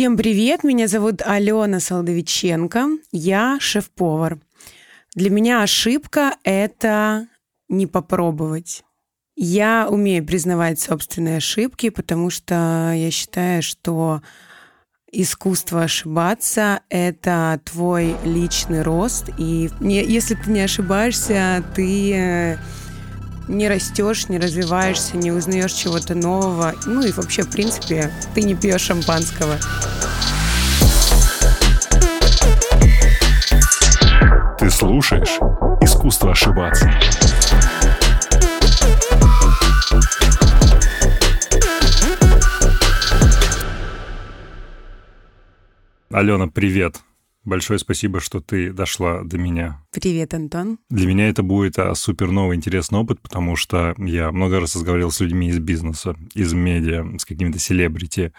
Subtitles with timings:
[0.00, 4.38] Всем привет, меня зовут Алена Солдовиченко, я шеф-повар.
[5.14, 7.28] Для меня ошибка— это
[7.68, 8.82] не попробовать.
[9.36, 14.22] Я умею признавать собственные ошибки, потому что я считаю, что
[15.12, 19.28] искусство ошибаться— это твой личный рост.
[19.36, 22.56] И если ты не ошибаешься, ты э,
[23.48, 26.74] не растешь, не развиваешься, не узнаешь чего-то нового.
[26.86, 29.56] Ну и вообще, в принципе, ты не пьешь шампанского.
[34.58, 35.38] Ты слушаешь
[35.80, 36.90] «Искусство ошибаться».
[46.12, 46.96] Алена, привет.
[47.44, 49.82] Большое спасибо, что ты дошла до меня.
[49.92, 50.78] Привет, Антон.
[50.90, 55.10] Для меня это будет а, супер новый интересный опыт, потому что я много раз разговаривал
[55.10, 58.34] с людьми из бизнеса, из медиа, с какими-то селебрити,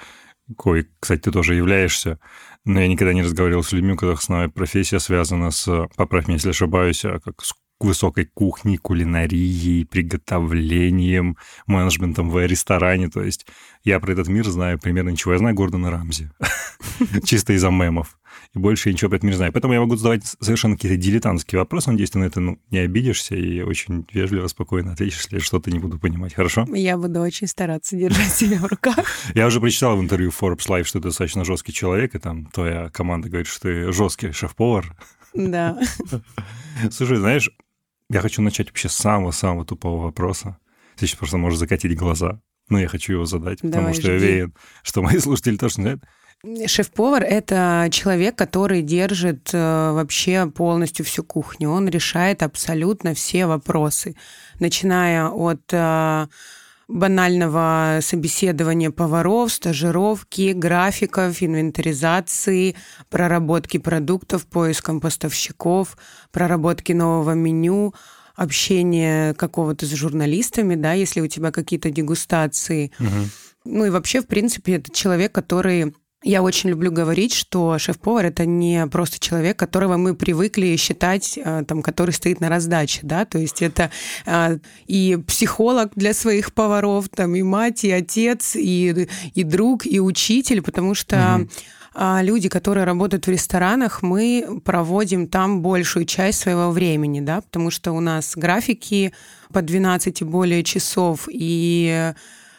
[0.56, 2.20] кой, кстати, ты тоже являешься,
[2.64, 6.36] но я никогда не разговаривал с людьми, у которых основная профессия связана с, поправь меня,
[6.36, 13.10] если ошибаюсь, а как с высокой кухней, кулинарией, приготовлением, менеджментом в ресторане.
[13.10, 13.48] То есть
[13.84, 15.34] я про этот мир знаю примерно ничего.
[15.34, 16.30] Я знаю Гордона Рамзи.
[17.24, 18.20] Чисто из-за мемов
[18.54, 19.54] и больше я ничего про это не знаю.
[19.54, 21.90] Поэтому я могу задавать совершенно какие-то дилетантские вопросы.
[21.90, 25.80] Надеюсь, ты на это ну, не обидишься и очень вежливо, спокойно ответишь, если что-то не
[25.80, 26.34] буду понимать.
[26.34, 26.66] Хорошо?
[26.74, 29.06] Я буду очень стараться держать себя в руках.
[29.36, 32.90] Я уже прочитал в интервью Forbes Life, что ты достаточно жесткий человек, и там твоя
[32.90, 34.98] команда говорит, что ты жесткий шеф-повар.
[35.34, 35.80] Да.
[36.92, 37.50] Слушай, знаешь,
[38.10, 40.58] я хочу начать вообще с самого-самого тупого вопроса.
[40.98, 42.42] Ты сейчас просто можешь закатить глаза.
[42.68, 44.12] Но я хочу его задать, потому Давай, что жди.
[44.12, 46.04] я уверен, что мои слушатели тоже знают.
[46.66, 51.70] Шеф-повар— это человек, который держит э, вообще полностью всю кухню.
[51.70, 54.16] Он решает абсолютно все вопросы,
[54.60, 56.28] начиная от э,
[56.88, 62.76] банального собеседования поваров, стажировки, графиков, инвентаризации,
[63.10, 65.96] проработки продуктов, поиском поставщиков,
[66.32, 67.94] проработки нового меню,
[68.36, 72.92] общения какого-то с журналистами, да, если у тебя какие-то дегустации.
[73.00, 73.10] Угу.
[73.66, 75.94] Ну и вообще, в принципе, это человек, который
[76.24, 81.64] я очень люблю говорить, что шеф-повар это не просто человек, которого мы привыкли считать, э,
[81.68, 83.90] там, который стоит на раздаче, да, то есть это
[84.26, 90.00] э, и психолог для своих поваров, там, и мать, и отец, и, и друг, и
[90.00, 91.42] учитель, потому что
[91.96, 92.02] угу.
[92.22, 97.94] люди, которые работают в ресторанах, мы проводим там большую часть своего времени, да, потому что
[97.94, 99.12] у нас графики
[99.52, 102.14] по 12 и более часов, и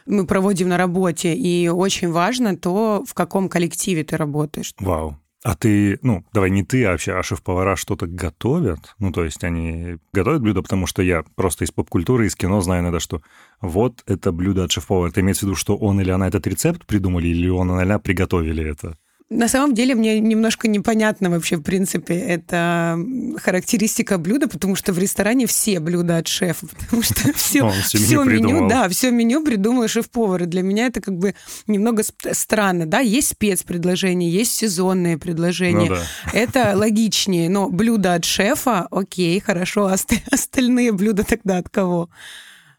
[0.07, 4.75] мы проводим на работе, и очень важно то, в каком коллективе ты работаешь.
[4.79, 5.19] Вау.
[5.45, 8.95] А ты, ну, давай не ты, а вообще, а шеф-повара что-то готовят?
[9.01, 12.83] Ну, то есть они готовят блюдо, потому что я просто из поп-культуры, из кино знаю
[12.83, 13.23] иногда, что
[13.61, 15.11] вот это блюдо от шеф-повара.
[15.11, 17.99] Это имеется в виду, что он или она этот рецепт придумали, или он или она
[17.99, 18.97] приготовили это?
[19.35, 22.99] На самом деле мне немножко непонятно вообще, в принципе, это
[23.39, 28.25] характеристика блюда, потому что в ресторане все блюда от шефа, потому что все, все, все
[28.25, 30.43] меню, да, все меню придумал шеф-повар.
[30.43, 31.35] И для меня это как бы
[31.67, 36.03] немного странно, да, есть спецпредложения, есть сезонные предложения, ну, да.
[36.33, 39.97] это логичнее, но блюдо от шефа, окей, хорошо, а
[40.31, 42.11] остальные блюда тогда от кого?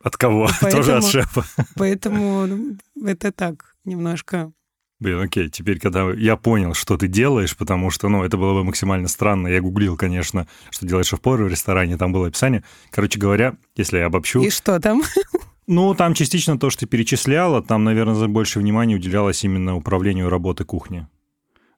[0.03, 0.49] От кого?
[0.61, 1.45] Поэтому, Тоже от шефа.
[1.75, 2.77] Поэтому ну,
[3.07, 4.51] это так немножко
[5.03, 8.63] Блин, окей, теперь, когда я понял, что ты делаешь, потому что, ну, это было бы
[8.63, 9.49] максимально странно.
[9.49, 12.63] Я гуглил, конечно, что делаешь шеф-повар в ресторане, там было описание.
[12.89, 14.41] Короче говоря, если я обобщу...
[14.41, 15.03] И что там?
[15.65, 20.65] Ну, там частично то, что ты перечисляла, там, наверное, больше внимания уделялось именно управлению работы
[20.65, 21.07] кухни.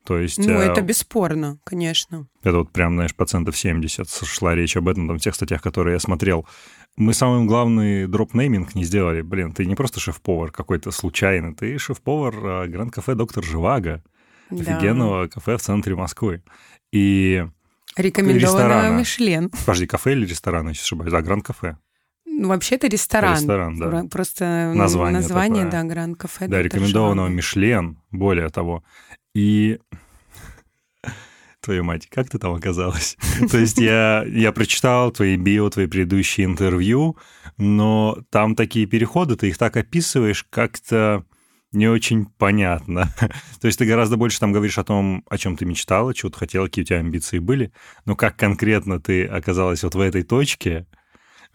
[0.05, 0.37] То есть...
[0.37, 2.27] Ну, э, это бесспорно, конечно.
[2.43, 5.93] Это вот прям, знаешь, процентов 70 шла речь об этом там, в тех статьях, которые
[5.93, 6.47] я смотрел.
[6.97, 9.21] Мы самый главный дроп-нейминг не сделали.
[9.21, 14.01] Блин, ты не просто шеф-повар какой-то случайный, ты шеф-повар Гранд-кафе «Доктор Живаго»,
[14.49, 14.77] да.
[14.77, 16.41] офигенного кафе в центре Москвы.
[16.93, 17.45] И
[17.97, 19.49] Рекомендованного Мишлен.
[19.49, 21.11] Подожди, кафе или ресторан, я сейчас ошибаюсь?
[21.11, 21.77] Да, Гранд-кафе.
[22.25, 23.35] Ну, вообще это ресторан.
[23.35, 24.03] Ресторан, да.
[24.11, 26.47] Просто название, название да, Гранд-кафе.
[26.47, 28.83] Да, рекомендованного Мишлен, более того.
[29.33, 29.79] И
[31.65, 33.17] твою мать, как ты там оказалась?
[33.51, 37.17] То есть я, я прочитал твои био, твои предыдущие интервью,
[37.57, 41.25] но там такие переходы, ты их так описываешь как-то
[41.71, 43.13] не очень понятно.
[43.61, 46.37] То есть ты гораздо больше там говоришь о том, о чем ты мечтала, чего ты
[46.37, 47.71] хотела, какие у тебя амбиции были,
[48.05, 50.87] но как конкретно ты оказалась вот в этой точке,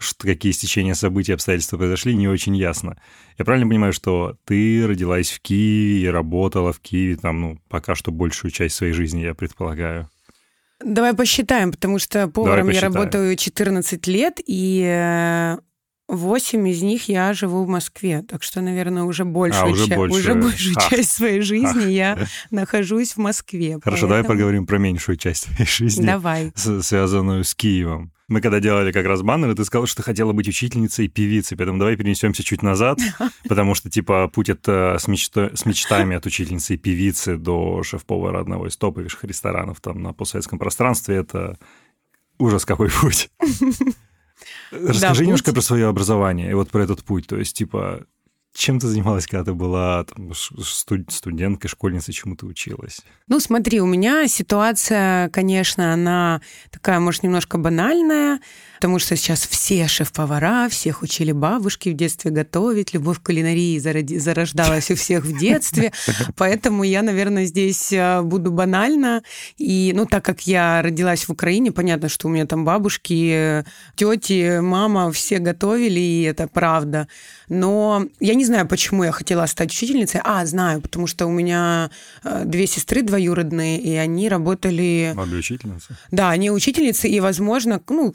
[0.01, 2.97] что, какие стечения событий, обстоятельства произошли, не очень ясно.
[3.37, 7.95] Я правильно понимаю, что ты родилась в Киеве и работала в Киеве там, ну, пока
[7.95, 10.09] что большую часть своей жизни, я предполагаю?
[10.83, 15.57] Давай посчитаем, потому что поваром я работаю 14 лет, и э,
[16.07, 19.95] восемь из них я живу в Москве, так что, наверное, уже большую, А, уже ча-
[19.95, 20.17] больше.
[20.17, 20.89] уже большую Ах.
[20.89, 21.87] часть своей жизни Ах.
[21.87, 23.77] я нахожусь в Москве.
[23.83, 26.51] Хорошо, давай поэтому- поговорим про меньшую часть твоей жизни, Давай.
[26.55, 28.11] связанную с Киевом.
[28.31, 31.57] Мы когда делали как раз баннеры, ты сказал, что ты хотела быть учительницей и певицей,
[31.57, 32.97] поэтому давай перенесемся чуть назад,
[33.49, 38.39] потому что, типа, путь это с, мечта- с мечтами от учительницы и певицы до шеф-повара
[38.39, 41.57] одного из топовейших ресторанов там на постсоветском пространстве, это
[42.39, 43.29] ужас какой путь.
[44.71, 45.27] Расскажи путь.
[45.27, 48.05] немножко про свое образование и вот про этот путь, то есть, типа,
[48.53, 53.01] чем ты занималась, когда ты была там, студенткой, школьницей, чему ты училась?
[53.27, 58.39] Ну, смотри, у меня ситуация, конечно, она такая, может, немножко банальная,
[58.81, 64.89] потому что сейчас все шеф-повара, всех учили бабушки в детстве готовить, любовь к кулинарии зарождалась
[64.89, 65.91] у всех в детстве,
[66.35, 69.21] поэтому я, наверное, здесь э, буду банально.
[69.59, 73.63] И, ну, так как я родилась в Украине, понятно, что у меня там бабушки,
[73.95, 77.07] тети, мама, все готовили, и это правда.
[77.49, 80.21] Но я не знаю, почему я хотела стать учительницей.
[80.23, 81.91] А, знаю, потому что у меня
[82.23, 85.13] э, две сестры двоюродные, и они работали...
[85.15, 85.95] Обе учительницы?
[86.09, 88.11] Да, они учительницы, и, возможно, ну,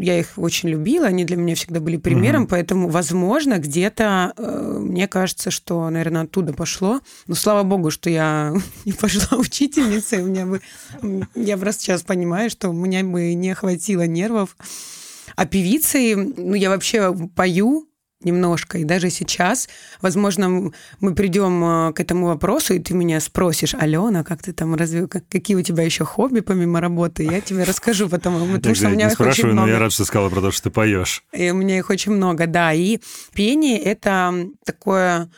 [0.00, 5.08] я их очень любила, они для меня всегда были примером, поэтому, возможно, где-то, э, мне
[5.08, 7.00] кажется, что, наверное, оттуда пошло.
[7.26, 8.52] Но слава богу, что я
[8.84, 10.60] не пошла учительницей, у меня бы...
[11.34, 14.56] Я просто сейчас понимаю, что у меня бы не хватило нервов.
[15.36, 17.88] А певицей, ну, я вообще пою,
[18.24, 18.78] немножко.
[18.78, 19.68] И даже сейчас,
[20.00, 24.74] возможно, мы придем э, к этому вопросу, и ты меня спросишь, Алена, как ты там
[24.74, 27.24] разве, как- какие у тебя еще хобби помимо работы?
[27.24, 29.72] Я тебе расскажу потом, потому что у меня их очень спрашиваю, но много.
[29.74, 31.24] я рад, что сказала про то, что ты поешь.
[31.32, 32.72] И у меня их очень много, да.
[32.72, 32.98] И
[33.34, 34.34] пение— это
[34.64, 35.28] такое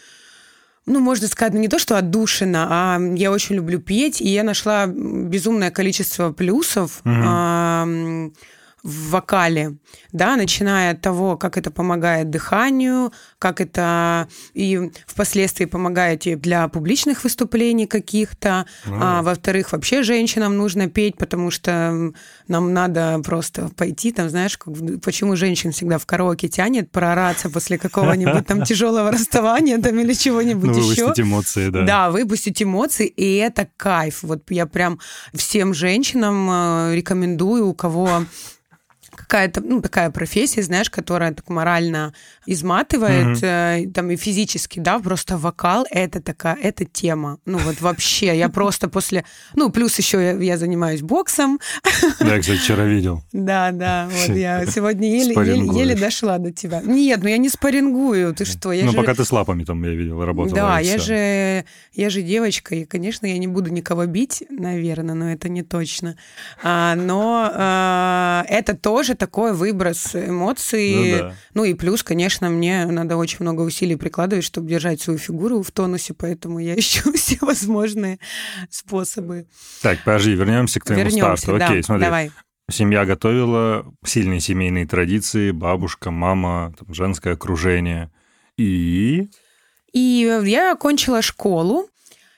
[0.89, 4.45] ну, можно сказать, ну, не то, что отдушина, а я очень люблю петь, и я
[4.45, 7.23] нашла безумное количество плюсов Мгм.
[7.27, 7.87] а,
[8.87, 9.79] в вокале,
[10.13, 16.69] да, начиная от того, как это помогает дыханию, как это и впоследствии помогает и для
[16.69, 22.13] публичных выступлений каких-то, Ну, а, во-вторых, вообще женщинам нужно петь, потому что
[22.47, 24.73] нам надо просто пойти, там, знаешь, как
[25.03, 30.71] почему женщин всегда в караоке тянет проораться после какого-нибудь там тяжелого расставания там или чего-нибудь
[30.71, 31.07] ну, еще.
[31.07, 31.83] выпустить эмоции, да.
[31.83, 34.23] Да, выпустить эмоции, и это кайф.
[34.23, 35.01] Вот я прям
[35.35, 38.23] всем женщинам э, рекомендую, у кого
[39.17, 42.13] какая-то, ну, такая профессия, знаешь, которая так морально
[42.47, 43.39] изматывает, Мгм.
[43.43, 47.39] э, там, и физически, да, просто вокал— это такая, это тема.
[47.47, 49.25] Ну, вот вообще, я просто после...
[49.55, 51.59] Ну, плюс еще я, я занимаюсь боксом,
[52.21, 53.23] Да, я, кстати, вчера видел.
[53.33, 56.81] да, да, вот я сегодня еле, еле, еле дошла до тебя.
[56.85, 58.97] Нет, ну я не спарингую, ты что, я ну, же...
[58.97, 60.57] пока ты с лапами там, я видел, работала.
[60.57, 65.31] Да, я же, я же девочка, и, конечно, я не буду никого бить, наверное, но
[65.31, 66.17] это не точно.
[66.63, 70.95] А, но а, это тоже такой выброс эмоций.
[70.95, 71.35] Ну да.
[71.55, 75.71] Ну и плюс, конечно, мне надо очень много усилий прикладывать, чтобы держать свою фигуру в
[75.71, 78.19] тонусе, поэтому я ищу все возможные
[78.71, 79.47] способы.
[79.83, 81.59] Так, подожди, вернемся к твоему Вернемся, старту.
[81.59, 82.05] да, Окей, смотри.
[82.05, 82.31] давай.
[82.69, 88.11] Семья готовила, сильные семейные традиции, бабушка, мама, там, женское окружение.
[88.57, 89.29] И...
[89.93, 91.89] И я окончила школу,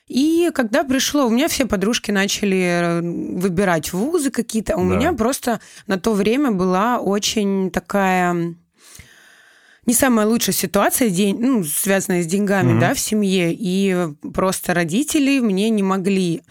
[0.09, 4.83] и когда пришло, у меня все подружки начали э, выбирать вузы какие-то, у Да.
[4.95, 8.55] меня просто на то время была очень такая
[9.85, 12.79] не самая лучшая ситуация, день, ну, связанная с деньгами, Мгм.
[12.79, 16.43] да, в семье, и просто родители мне не могли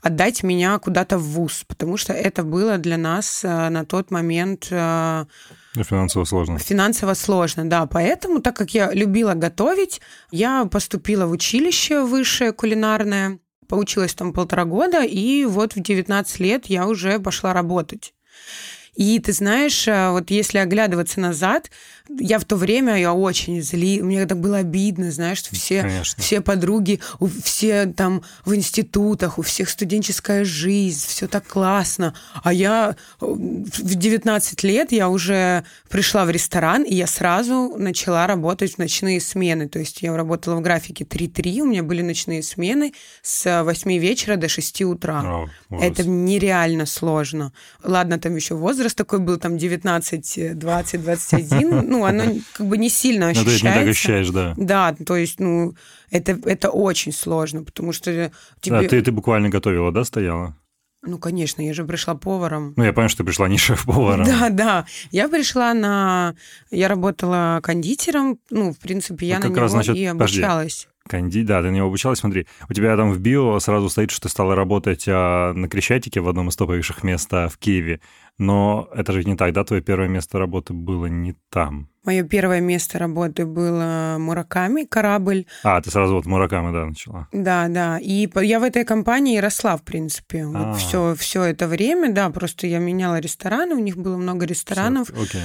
[0.00, 4.68] отдать меня куда-то в вуз, потому что это было для нас э, на тот момент
[4.70, 5.24] э,
[5.84, 6.58] финансово сложно.
[6.58, 7.86] Финансово сложно, да.
[7.86, 14.64] Поэтому, так как я любила готовить, я поступила в училище высшее кулинарное, поучилась там полтора
[14.64, 18.14] года, и вот в 19 лет я уже пошла работать.
[18.96, 21.70] И ты знаешь, э, вот если оглядываться назад,
[22.08, 26.22] я в то время, я очень зли, мне так было обидно, знаешь, что все, Конечно.
[26.22, 27.00] все подруги,
[27.42, 32.14] все там в институтах, у всех студенческая жизнь, все так классно.
[32.42, 38.26] А я э, в 19 лет я уже пришла в ресторан, и я сразу начала
[38.26, 39.68] работать в ночные смены.
[39.68, 44.36] То есть я работала в графике 3-3, у меня были ночные смены с 8 вечера
[44.36, 45.22] до 6 утра.
[45.22, 45.84] О, ужас.
[45.84, 47.52] Это нереально сложно.
[47.82, 51.95] Ладно, там еще возраст такой был, там 19, 20, 21.
[51.98, 53.66] Ну, оно как бы не сильно Ну, ты ощущается.
[53.66, 54.54] не так ощущаешь, да.
[54.56, 55.74] Да, то есть, ну,
[56.10, 58.80] это, это очень сложно, потому что тебе...
[58.82, 60.56] Да, ты, ты буквально готовила, да, стояла?
[61.02, 62.74] Ну, конечно, я же пришла поваром.
[62.76, 64.26] Ну, я понял, что ты пришла не шеф-поваром.
[64.26, 64.86] Да, да.
[65.12, 66.34] Я пришла на...
[66.70, 68.38] Я работала кондитером.
[68.50, 70.40] Ну, в принципе, я Ну, на него раз, значит, и подожди.
[70.42, 70.88] обучалась.
[71.08, 72.48] Канди, да, ты на него обучалась, смотри.
[72.68, 76.28] У тебя там в био сразу стоит, что ты стала работать а, на Крещатике в
[76.28, 78.00] одном из топовейших мест а, в Киеве.
[78.38, 79.64] Но это же не так, да?
[79.64, 81.88] Твое первое место работы было не там.
[82.04, 85.46] Мое первое место работы было Мураками, корабль.
[85.64, 87.28] А, ты сразу вот Мураками, да, начала.
[87.32, 87.98] Да, да.
[87.98, 90.46] И я в этой компании росла, в принципе.
[90.46, 95.08] Вот все, все это время, да, просто я меняла рестораны, у них было много ресторанов.
[95.08, 95.42] Все, окей.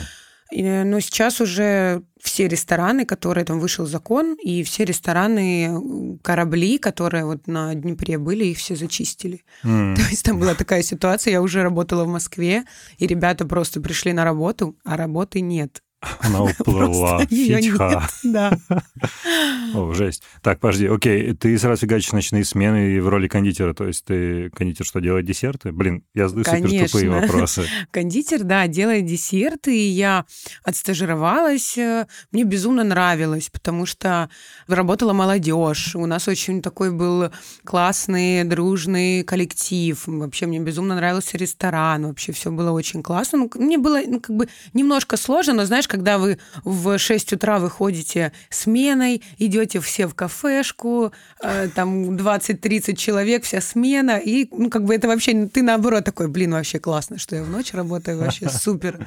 [0.52, 7.48] Но сейчас уже все рестораны, которые там вышел закон, и все рестораны, корабли, которые вот
[7.48, 9.44] на Днепре были, их все зачистили.
[9.64, 9.96] Mm.
[9.98, 12.66] То есть там была такая ситуация, я уже работала в Москве,
[12.98, 15.82] и ребята просто пришли на работу, а работы нет.
[16.20, 17.26] Она уплыла.
[17.28, 18.08] Фичха.
[18.24, 18.58] Да.
[19.76, 20.24] О, жесть.
[20.42, 24.86] Так, подожди, окей, ты сразу фигачишь ночные смены в роли кондитера, то есть ты кондитер
[24.86, 25.72] что, делает десерты?
[25.72, 27.66] Блин, я задаю супер тупые вопросы.
[27.92, 30.26] Кондитер, да, делает десерты, и я
[30.64, 34.30] отстажировалась, э, мне безумно нравилось, потому что
[34.68, 37.30] работала молодежь, у нас очень такой был
[37.64, 43.40] классный, дружный коллектив, вообще мне безумно нравился ресторан, вообще все было очень классно.
[43.40, 47.60] Ну, мне было ну, как бы немножко сложно, но знаешь, когда вы в 6 утра
[47.60, 51.12] выходите сменой, идете все в кафешку,
[51.44, 56.30] э, там 20-30 человек, вся смена, и ну, как бы это вообще, ты наоборот такой,
[56.30, 59.06] блин, вообще классно, что я в ночь работаю, вообще супер.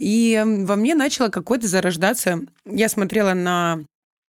[0.00, 3.84] И во мне начало какое-то зарождаться, я смотрела на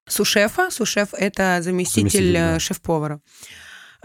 [0.08, 2.60] сушефа, сушеф– это заместитель, заместитель да.
[2.60, 3.20] шеф-повара.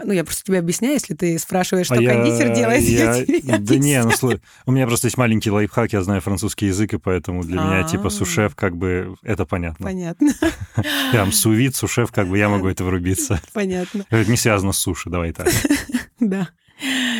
[0.03, 2.83] Ну, я просто тебе объясняю, если ты спрашиваешь, что а кондитер я, делает.
[2.83, 6.67] Я, я да не, ну, слушай, у меня просто есть маленький лайфхак, я знаю французский
[6.67, 8.09] язык, и поэтому для меня типа а.
[8.09, 9.85] сушеф как бы это понятно.
[9.85, 10.33] Понятно.
[11.11, 13.41] Там сувит, сушеф, как бы я могу это врубиться.
[13.53, 14.05] Понятно.
[14.09, 15.47] Это не связано с суши, давай так.
[16.19, 16.49] Да.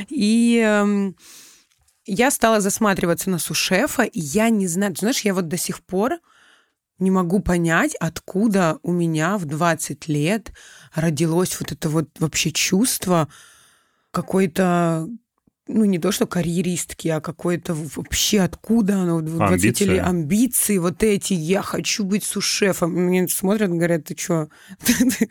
[0.10, 1.16] И эм,
[2.06, 6.20] я стала засматриваться на сушефа, и я не знаю, знаешь, я вот до сих пор
[7.02, 10.52] не могу понять, откуда у меня в 20 лет
[10.94, 13.28] родилось вот это вот вообще чувство
[14.12, 15.08] какой-то
[15.68, 19.98] ну, не то, что карьеристки, а какое-то вообще откуда оно, 20 амбиции.
[19.98, 22.92] амбиции вот эти, я хочу быть сушефом.
[22.92, 24.50] Мне смотрят, говорят, ты что?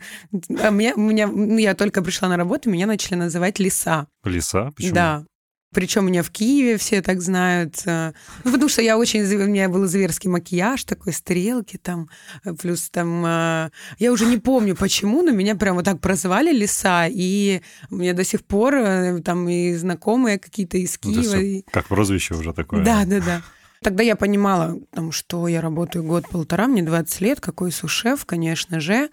[0.59, 4.07] А меня, меня, ну, я только пришла на работу, меня начали называть лиса.
[4.23, 4.71] Лиса?
[4.75, 4.95] Почему?
[4.95, 5.25] Да.
[5.73, 7.81] Причем меня в Киеве все так знают.
[7.85, 8.11] Э,
[8.43, 9.21] ну, потому что я очень...
[9.21, 12.09] У меня был зверский макияж, такой стрелки там,
[12.43, 13.25] э, плюс там...
[13.25, 17.95] Э, я уже не помню, почему, но меня прям вот так прозвали Лиса, и у
[17.95, 21.35] меня до сих пор там и знакомые какие-то из ну, Киева.
[21.35, 22.83] Ну, как прозвище уже такое.
[22.83, 23.41] Да, да, да.
[23.83, 29.09] Тогда я понимала, там, что я работаю год-полтора, мне 20 лет, какой сушеф, конечно же.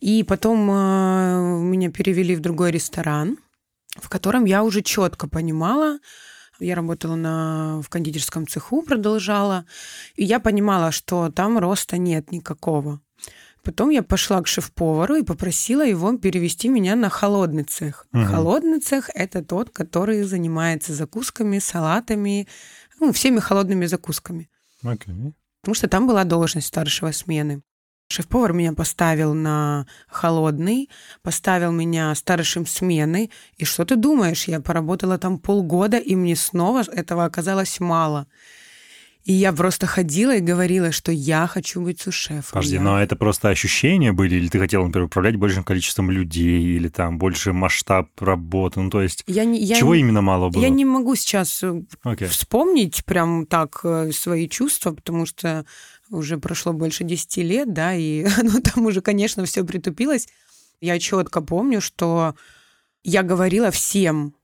[0.00, 3.36] И потом э, меня перевели в другой ресторан,
[3.96, 5.98] в котором я уже четко понимала,
[6.58, 9.64] я работала на, в кондитерском цеху, продолжала,
[10.14, 13.00] и я понимала, что там роста нет никакого.
[13.62, 18.06] Потом я пошла к шеф-повару и попросила его перевести меня на холодный цех.
[18.12, 18.24] Угу.
[18.24, 22.46] Холодный цех– это тот, который занимается закусками, салатами,
[23.00, 24.48] ну, всеми холодными закусками.
[24.84, 25.32] Okay.
[25.60, 27.62] Потому что там была должность старшего смены.
[28.08, 30.88] Шеф-повар меня поставил на холодный,
[31.22, 33.30] поставил меня старшим смены.
[33.56, 38.26] И что ты думаешь, я поработала там полгода, и мне снова этого оказалось мало.
[39.26, 42.44] И я просто ходила и говорила, что я хочу быть сушефом.
[42.52, 42.80] Подожди, я...
[42.80, 44.36] но это просто ощущения были?
[44.36, 46.62] Или ты хотела, например, управлять большим количеством людей?
[46.62, 48.78] Или там больше масштаб работы?
[48.78, 50.62] Ну, то есть, я не, я чего не, именно мало было?
[50.62, 51.86] Я не могу сейчас okay.
[52.04, 55.66] Э, вспомнить прям так э, свои чувства, потому что
[56.10, 60.28] уже прошло больше 10 лет, да, и ну, там уже, конечно, все притупилось.
[60.80, 62.34] Я четко помню, что
[63.02, 64.34] я говорила всем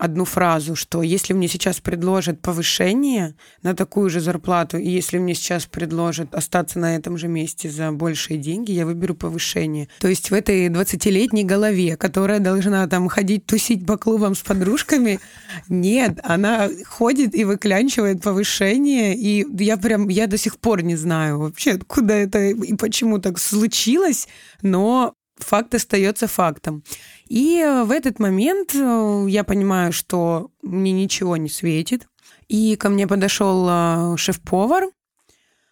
[0.00, 5.34] одну фразу, что если мне сейчас предложат повышение на такую же зарплату, и если мне
[5.34, 9.88] сейчас предложат остаться на этом же месте за большие деньги, я выберу повышение.
[10.00, 15.20] То есть в этой 20-летней голове, которая должна там ходить тусить по клубам с подружками,
[15.68, 21.40] нет, она ходит и выклянчивает повышение, и я прям, я до сих пор не знаю
[21.40, 24.28] вообще, откуда это и почему так случилось,
[24.62, 26.82] но факт остается фактом.
[27.26, 32.06] И э, в этот момент э, я понимаю, что мне ничего не светит.
[32.48, 34.84] И ко мне подошел э, шеф-повар,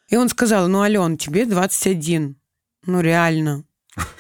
[0.09, 2.37] и он сказал, ну, Ален, тебе 21.
[2.87, 3.65] Ну, реально.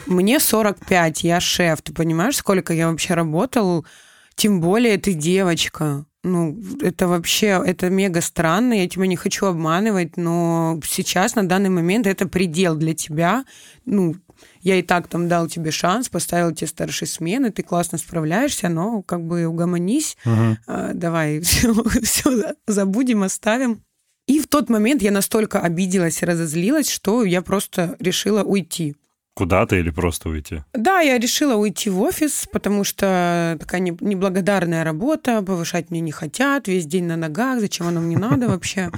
[0.06, 1.82] Мне 45, я шеф.
[1.82, 3.86] Ты понимаешь, сколько я вообще работал?
[4.34, 6.04] Тем более ты девочка.
[6.24, 11.70] Ну, это вообще, это мега странно, я тебя не хочу обманывать, но сейчас, на данный
[11.70, 13.44] момент, это предел для тебя.
[13.86, 14.16] Ну,
[14.60, 19.02] я и так там дал тебе шанс, поставил тебе старшей смены, ты классно справляешься, но
[19.02, 20.56] как бы угомонись, угу.
[20.66, 23.82] а, давай все, все забудем, оставим.
[24.26, 28.94] И в тот момент я настолько обиделась и разозлилась, что я просто решила уйти.
[29.34, 30.64] Куда-то или просто уйти?
[30.74, 36.66] Да, я решила уйти в офис, потому что такая неблагодарная работа, повышать мне не хотят,
[36.66, 38.90] весь день на ногах, зачем оно мне надо вообще,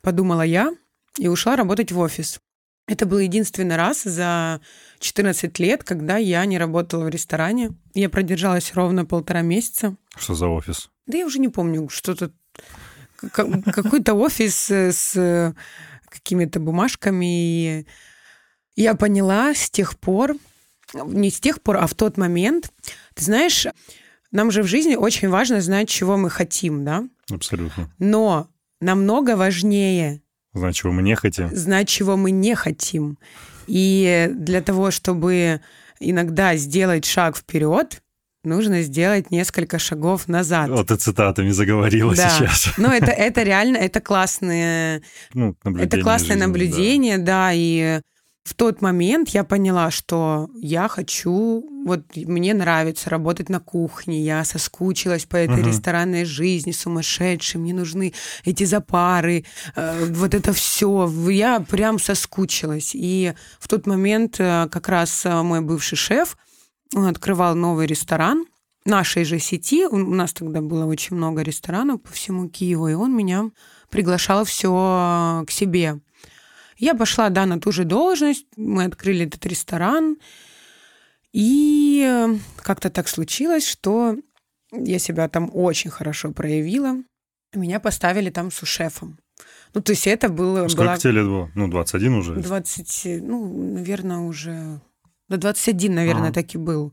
[0.00, 0.72] подумала я
[1.18, 2.40] и ушла работать в офис.
[2.86, 4.60] Это был единственный раз за
[4.98, 7.72] 14 лет, когда я не работала в ресторане.
[7.94, 9.96] Я продержалась ровно полтора месяца.
[10.16, 10.90] Что за офис?
[11.06, 12.30] Да я уже не помню, что-то...
[13.30, 15.54] Какой-то офис с
[16.10, 17.86] какими-то бумажками.
[18.76, 20.36] Я поняла с тех пор,
[20.92, 22.70] не с тех пор, а в тот момент,
[23.14, 23.66] ты знаешь,
[24.30, 27.08] нам же в жизни очень важно знать, чего мы хотим, да?
[27.30, 27.90] Абсолютно.
[27.98, 28.48] Но
[28.80, 30.20] намного важнее
[30.54, 31.54] Знать, чего мы не хотим.
[31.54, 33.18] Знать, чего мы не хотим.
[33.66, 35.60] И для того, чтобы
[36.00, 38.00] иногда сделать шаг вперед,
[38.44, 40.68] нужно сделать несколько шагов назад.
[40.70, 42.28] Вот ты цитатами заговорила да.
[42.28, 42.74] сейчас.
[42.76, 47.24] Ну, это, это реально, это классное, ну, это классное жизни, наблюдение, да.
[47.24, 48.00] да, и
[48.44, 54.44] в тот момент я поняла, что я хочу, вот мне нравится работать на кухне, я
[54.44, 55.68] соскучилась по этой uh-huh.
[55.68, 58.12] ресторанной жизни сумасшедшей, мне нужны
[58.44, 59.46] эти запары,
[59.76, 62.90] э, вот это все, я прям соскучилась.
[62.94, 66.36] И в тот момент э, как раз э, мой бывший шеф
[66.94, 68.44] он открывал новый ресторан
[68.84, 73.16] нашей же сети, у нас тогда было очень много ресторанов по всему Киеву, и он
[73.16, 73.50] меня
[73.88, 76.00] приглашал все к себе
[76.76, 80.16] я пошла, да, на ту же должность, мы открыли этот ресторан,
[81.32, 84.16] и как-то так случилось, что
[84.72, 86.96] я себя там очень хорошо проявила.
[87.54, 89.18] Меня поставили там с шефом.
[89.74, 90.68] Ну, то есть это было...
[90.68, 90.96] Сколько была...
[90.96, 91.50] тебе лет было?
[91.54, 92.34] Ну, 21 уже?
[92.36, 94.80] 20, ну, наверное, уже...
[95.28, 96.34] Да, 21, наверное, ага.
[96.34, 96.92] так и был.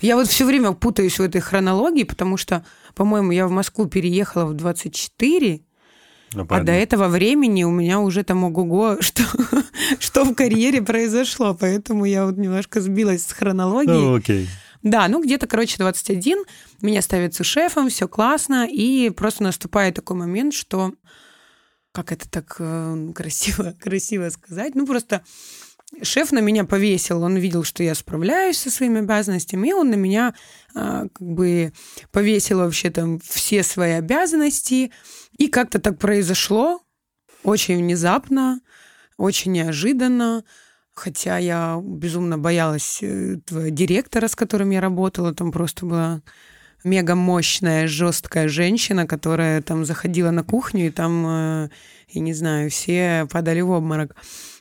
[0.00, 2.64] Я вот все время путаюсь в этой хронологии, потому что,
[2.94, 5.60] по-моему, я в Москву переехала в 24,
[6.34, 9.22] ну, а до этого времени у меня уже там ого-го, что,
[9.98, 11.54] что в карьере произошло.
[11.58, 14.00] Поэтому я вот немножко сбилась с хронологией.
[14.00, 14.48] Ну, окей.
[14.82, 16.44] Да, ну где-то, короче, 21,
[16.80, 20.92] меня ставят шефом, все классно, и просто наступает такой момент, что
[21.92, 25.22] как это так э, красиво, красиво сказать, ну просто
[26.02, 29.94] шеф на меня повесил, он видел, что я справляюсь со своими обязанностями, и он на
[29.94, 30.34] меня
[30.74, 31.72] э, как бы
[32.10, 34.90] повесил вообще там все свои обязанности,
[35.42, 36.80] и как-то так произошло,
[37.42, 38.60] очень внезапно,
[39.16, 40.44] очень неожиданно.
[40.94, 45.34] Хотя я безумно боялась э, директора, с которым я работала.
[45.34, 46.22] Там просто была
[46.84, 51.68] мега мощная, жесткая женщина, которая там заходила на кухню, и там, э,
[52.08, 54.14] я не знаю, все падали в обморок.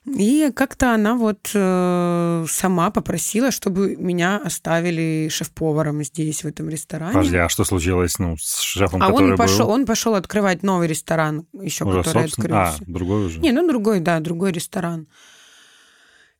[0.06, 7.14] И как-то она вот э, сама попросила, чтобы меня оставили шеф-поваром здесь, в этом ресторане.
[7.14, 9.74] Подожди, а что случилось ну, с шефом, а который он пошел, был?
[9.74, 12.80] он пошел открывать новый ресторан, еще уже который открылся.
[12.82, 13.40] А, другой уже?
[13.40, 15.08] Не, ну другой, да, другой ресторан.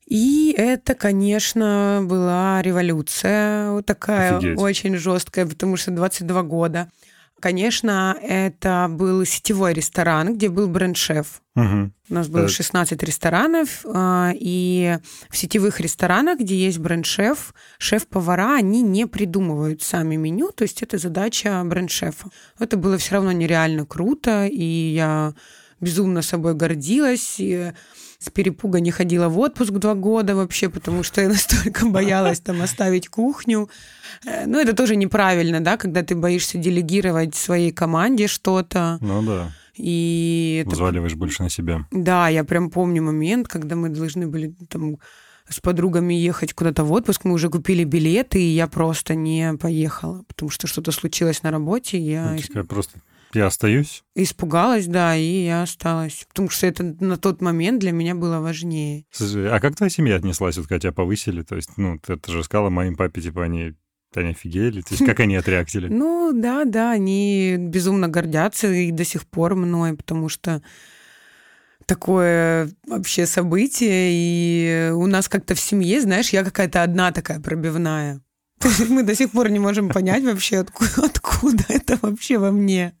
[0.06, 4.58] И это, конечно, была революция вот такая Офигеть.
[4.58, 6.90] очень жесткая, потому что 22 года.
[7.42, 11.42] Конечно, это был сетевой ресторан, где был бренд-шеф.
[11.56, 11.90] Угу.
[12.10, 18.80] У нас было 16 ресторанов, а, и в сетевых ресторанах, где есть бренд-шеф, шеф-повара, они
[18.80, 22.28] не придумывают сами меню, то есть это задача бренд-шефа.
[22.60, 25.34] Это было все равно нереально круто, и я
[25.82, 27.36] безумно собой гордилась.
[27.38, 27.72] И
[28.18, 32.62] с перепуга не ходила в отпуск два года вообще, потому что я настолько боялась там
[32.62, 33.68] оставить кухню.
[34.24, 38.98] Э, ну, это тоже неправильно, да, когда ты боишься делегировать своей команде что-то.
[39.00, 39.52] Ну да.
[39.76, 41.18] И Взваливаешь это...
[41.18, 41.86] больше на себя.
[41.90, 44.98] Да, я прям помню момент, когда мы должны были там
[45.48, 50.22] с подругами ехать куда-то в отпуск, мы уже купили билеты, и я просто не поехала,
[50.28, 51.98] потому что что-то случилось на работе.
[51.98, 52.36] Я...
[52.54, 53.00] Ну, просто
[53.34, 54.04] я остаюсь?
[54.14, 56.26] Испугалась, да, и я осталась.
[56.28, 59.04] Потому что это на тот момент для меня было важнее.
[59.10, 61.42] Слушай, а как твоя семья отнеслась, вот когда тебя повысили?
[61.42, 63.74] То есть, ну, ты, ты же сказала моим папе, типа, они
[64.14, 64.82] они офигели?
[64.82, 65.88] То есть как они отреактили?
[66.02, 70.62] Ну, да, да, они безумно гордятся и до сих пор мной, потому что
[71.86, 78.20] такое вообще событие, и у нас как-то в семье, знаешь, я какая-то одна такая пробивная.
[78.88, 82.94] Мы до сих пор не можем понять вообще, откуда, откуда это вообще во мне.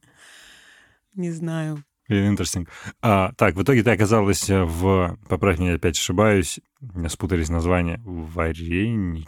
[1.14, 1.84] Не знаю.
[2.10, 2.66] Interesting.
[3.00, 6.60] А, так, в итоге ты оказалась в, поправь меня, опять ошибаюсь,
[7.08, 9.26] спутались названия, Вареничной.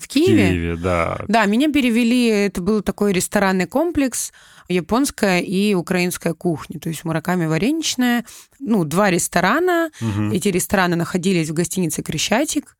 [0.00, 0.48] В Киеве?
[0.48, 1.24] Киеве, да.
[1.28, 4.32] Да, меня перевели, это был такой ресторанный комплекс,
[4.68, 8.24] японская и украинская кухня, то есть Мураками Вареничная.
[8.58, 9.90] Ну, два ресторана.
[10.00, 10.32] Угу.
[10.32, 12.76] Эти рестораны находились в гостинице «Крещатик».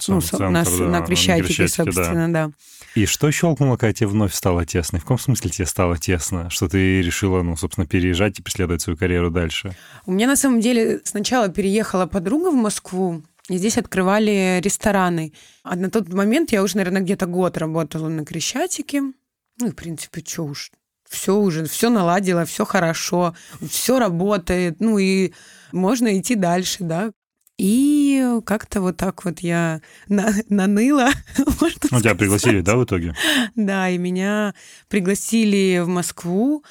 [0.00, 2.46] Сам ну, центр, на, да, на Крещатике, Крещатике, собственно, да.
[2.46, 2.52] да.
[2.94, 4.98] И что щелкнуло, когда тебе вновь стало тесно?
[4.98, 6.48] И в каком смысле тебе стало тесно?
[6.50, 9.76] Что ты решила, ну, собственно, переезжать и преследовать свою карьеру дальше?
[10.06, 15.32] У меня, на самом деле, сначала переехала подруга в Москву, И здесь открывали рестораны.
[15.64, 19.00] А на тот момент я уже, наверное, где-то год работала на Крещатике.
[19.00, 20.70] Ну, и, в принципе, что уж,
[21.08, 23.34] все уже, все наладило, все хорошо,
[23.68, 25.32] все работает, ну и
[25.72, 27.12] можно идти дальше, да.
[27.56, 31.10] И как-то вот так вот я на, наныла.
[31.90, 33.14] Ну, тебя пригласили, да, в итоге?
[33.54, 34.54] Да, и меня
[34.88, 36.64] пригласили в Москву.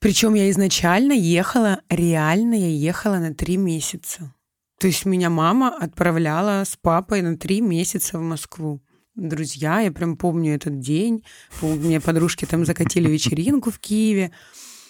[0.00, 4.32] Причем я изначально ехала, реально я ехала на три месяца.
[4.78, 8.80] То есть меня мама отправляла с папой на три месяца в Москву.
[9.14, 11.24] Друзья, я прям помню этот день.
[11.62, 14.32] Мне подружки там закатили вечеринку в Киеве.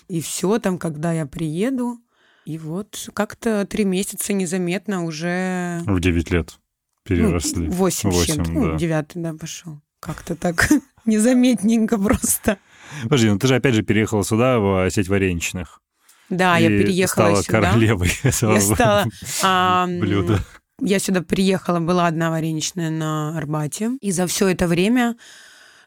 [0.09, 1.99] И все там, когда я приеду.
[2.47, 5.83] И вот как-то три месяца незаметно уже...
[5.85, 6.57] В девять лет
[7.03, 7.67] переросли.
[7.67, 8.51] Ну, восемь с чем-то.
[8.53, 8.67] Ну, да.
[8.69, 9.81] Ну, девятый, да, пошел.
[9.99, 10.69] Как-то так
[11.05, 12.59] незаметненько просто.
[13.03, 15.81] Подожди, ну ты же опять же переехала сюда, в сеть вареничных.
[16.31, 17.61] Да, я переехала стала сюда.
[17.61, 19.07] королевой этого я стала,
[19.43, 20.39] а, блюда.
[20.81, 23.99] Я сюда приехала, была одна вареничная на Арбате.
[24.01, 25.17] И за все это время,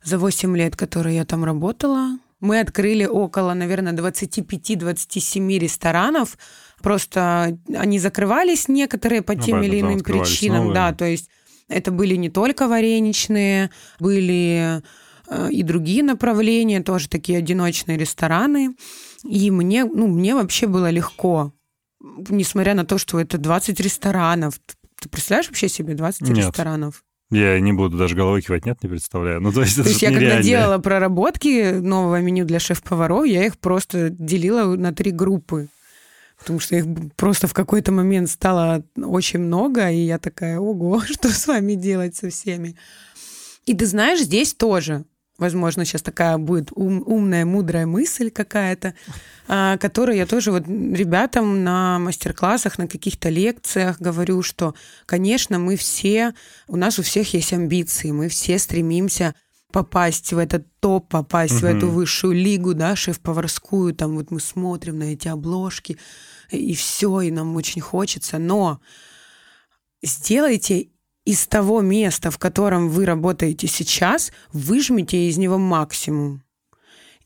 [0.03, 6.37] за 8 лет, которые я там работала, мы открыли около, наверное, 25-27 ресторанов.
[6.81, 10.57] Просто они закрывались некоторые по ну, тем или иным причинам.
[10.67, 10.73] Новые.
[10.73, 11.29] Да, то есть
[11.67, 14.81] это были не только вареничные, были
[15.27, 18.75] э, и другие направления, тоже такие одиночные рестораны.
[19.23, 21.53] И мне, ну, мне вообще было легко,
[21.99, 24.59] несмотря на то, что это 20 ресторанов.
[25.01, 26.37] Ты представляешь вообще себе 20 Нет.
[26.37, 27.03] ресторанов?
[27.31, 29.39] Я не буду даже головой кивать, нет, не представляю.
[29.39, 33.57] Ну, то есть, то есть я когда делала проработки нового меню для шеф-поваров, я их
[33.59, 35.67] просто делила на три группы.
[36.39, 41.29] Потому что их просто в какой-то момент стало очень много, и я такая, ого, что
[41.29, 42.75] с вами делать со всеми?
[43.65, 45.03] И ты знаешь, здесь тоже
[45.39, 48.93] возможно, сейчас такая будет ум, умная, мудрая мысль какая-то,
[49.51, 54.75] а, которую я тоже вот ребятам на мастер-классах, на каких-то лекциях говорю, что,
[55.07, 56.35] конечно, мы все,
[56.67, 59.33] у нас у всех есть амбиции, мы все стремимся
[59.71, 61.61] попасть в этот топ, попасть угу.
[61.61, 65.97] в эту высшую лигу, да, шеф-поварскую, там вот мы смотрим на эти обложки,
[66.51, 68.79] и все, и нам очень хочется, но
[70.03, 70.89] сделайте
[71.25, 76.43] из того места, в котором вы работаете сейчас, выжмите из него максимум.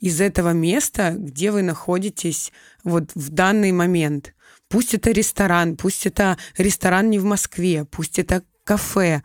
[0.04, 2.52] Из этого места, где вы находитесь
[2.84, 4.34] вот в данный момент.
[4.68, 9.24] Пусть это ресторан, пусть это ресторан не в Москве, пусть это кафе,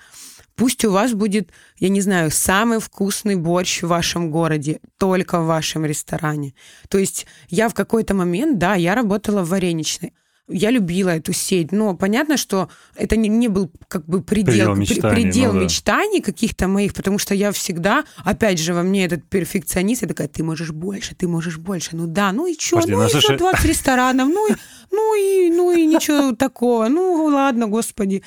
[0.54, 5.46] Пусть у вас будет, я не знаю, самый вкусный борщ в вашем городе, только в
[5.46, 6.52] вашем ресторане.
[6.88, 10.14] То есть я в какой-то момент, да, я работала в вареничной.
[10.48, 14.74] Я любила эту сеть, но понятно, что это не, не был как бы предел, предел
[14.74, 19.28] мечтаний, предел ну, мечтаний каких-то моих, потому что я всегда, опять же, во мне этот
[19.28, 21.90] перфекционист, я такая, ты можешь больше, ты можешь больше.
[21.92, 23.36] Ну да, ну и что, Подожди, ну, ну и слушай...
[23.36, 24.54] 20 ресторанов, ну и,
[24.90, 28.22] ну и, ну и ничего такого, ну ладно, господи.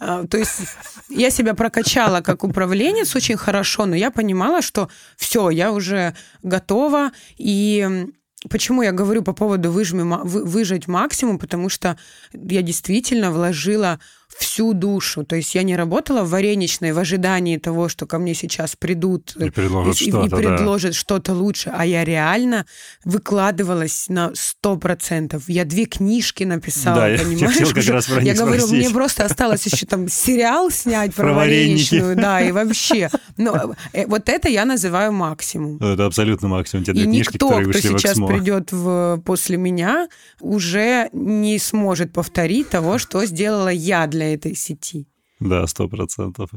[0.00, 0.60] А, то есть
[1.08, 7.12] я себя прокачала как управленец очень хорошо, но я понимала, что все, я уже готова,
[7.36, 8.06] и
[8.50, 11.38] Почему я говорю по поводу выжми, выжать максимум?
[11.38, 11.98] Потому что
[12.32, 14.00] я действительно вложила
[14.38, 15.24] всю душу.
[15.24, 19.34] То есть я не работала в вареничной в ожидании того, что ко мне сейчас придут
[19.36, 20.96] и предложат, и, что-то, и предложат да.
[20.96, 22.66] что-то лучше, а я реально
[23.04, 25.44] выкладывалась на сто процентов.
[25.48, 27.56] Я две книжки написала, да, понимаешь?
[27.56, 28.86] Я, как раз про я говорю, спросить.
[28.86, 33.10] мне просто осталось еще там сериал снять про, про вареничную, да, и вообще.
[33.36, 35.76] Но э, вот это я называю максимум.
[35.78, 36.84] Это абсолютно максимум.
[36.84, 40.08] Те и книжки, никто, кто сейчас придет в, после меня,
[40.40, 45.08] уже не сможет повторить того, что сделала я для этой сети.
[45.40, 46.50] Да, сто процентов.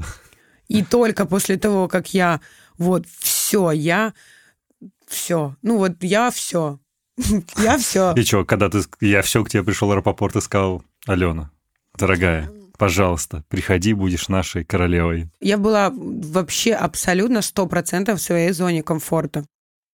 [0.68, 2.42] И только после того, как я
[2.78, 4.14] вот все, я
[5.08, 6.80] все, ну вот я все,
[7.58, 8.14] я все.
[8.14, 11.52] И что, когда ты, я все к тебе пришел Рапопорт и сказал, Алена,
[11.98, 15.30] дорогая, пожалуйста, приходи, будешь нашей королевой.
[15.42, 19.46] Я была вообще абсолютно сто процентов в своей зоне комфорта.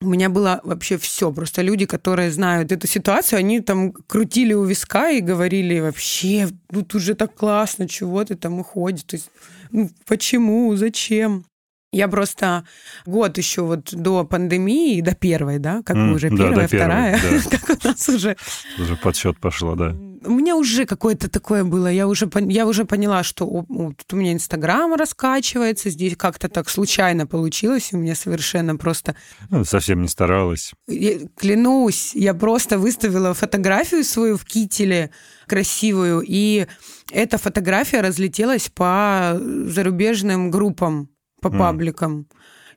[0.01, 1.31] У меня было вообще все.
[1.31, 6.93] Просто люди, которые знают эту ситуацию, они там крутили у виска и говорили вообще, тут
[6.95, 9.03] уже так классно, чего ты там уходишь.
[9.03, 9.31] То есть,
[9.71, 11.45] ну, почему, зачем?
[11.93, 12.65] Я просто
[13.05, 17.41] год еще вот до пандемии, до первой, да, как mm, уже первая, да, вторая, первой,
[17.43, 17.57] да.
[17.57, 18.35] как у нас уже...
[18.77, 19.95] Уже подсчет пошла, да.
[20.25, 24.33] У меня уже какое-то такое было, я уже, я уже поняла, что тут у меня
[24.33, 29.15] Инстаграм раскачивается, здесь как-то так случайно получилось, у меня совершенно просто...
[29.49, 30.73] Ну, совсем не старалась.
[30.87, 35.11] Я, клянусь, я просто выставила фотографию свою в кителе
[35.47, 36.67] красивую, и
[37.11, 41.09] эта фотография разлетелась по зарубежным группам
[41.41, 41.57] по mm.
[41.57, 42.27] пабликам.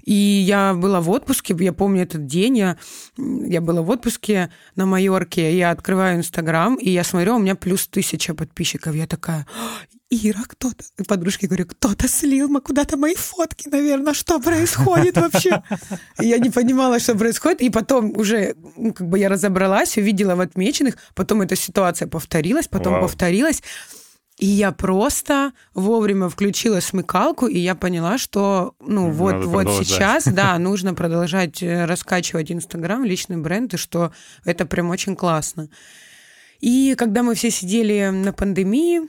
[0.05, 2.79] И я была в отпуске, я помню этот день, я,
[3.17, 7.87] я была в отпуске на Майорке, я открываю Инстаграм, и я смотрю, у меня плюс
[7.89, 8.95] тысяча подписчиков.
[8.95, 9.47] Я такая,
[10.11, 15.63] Ира, кто-то, подружки говорю, кто-то слил мы куда-то мои фотки, наверное, что происходит вообще?
[16.19, 20.41] Я не понимала, что происходит, и потом уже, ну, как бы я разобралась, увидела в
[20.41, 23.03] отмеченных, потом эта ситуация повторилась, потом Вау.
[23.03, 23.63] повторилась,
[24.39, 30.57] и я просто вовремя включила смыкалку, и я поняла, что ну вот, вот сейчас, да,
[30.59, 34.13] нужно продолжать э, раскачивать Инстаграм, личный бренд, и что
[34.45, 35.69] это прям очень классно.
[36.61, 39.03] И когда мы все сидели на пандемии,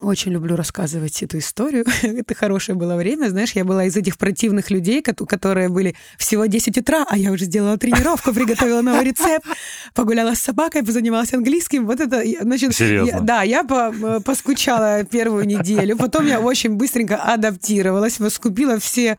[0.00, 1.84] очень люблю рассказывать эту историю.
[2.02, 3.28] Это хорошее было время.
[3.28, 7.44] Знаешь, я была из этих противных людей, которые были всего 10 утра, а я уже
[7.44, 9.46] сделала тренировку, приготовила новый рецепт,
[9.94, 11.86] погуляла с собакой, позанималась английским.
[11.86, 12.74] Вот это, значит...
[12.74, 13.10] Серьезно?
[13.10, 15.96] Я, да, я по, э, поскучала первую неделю.
[15.96, 19.18] Потом я очень быстренько адаптировалась, скупила все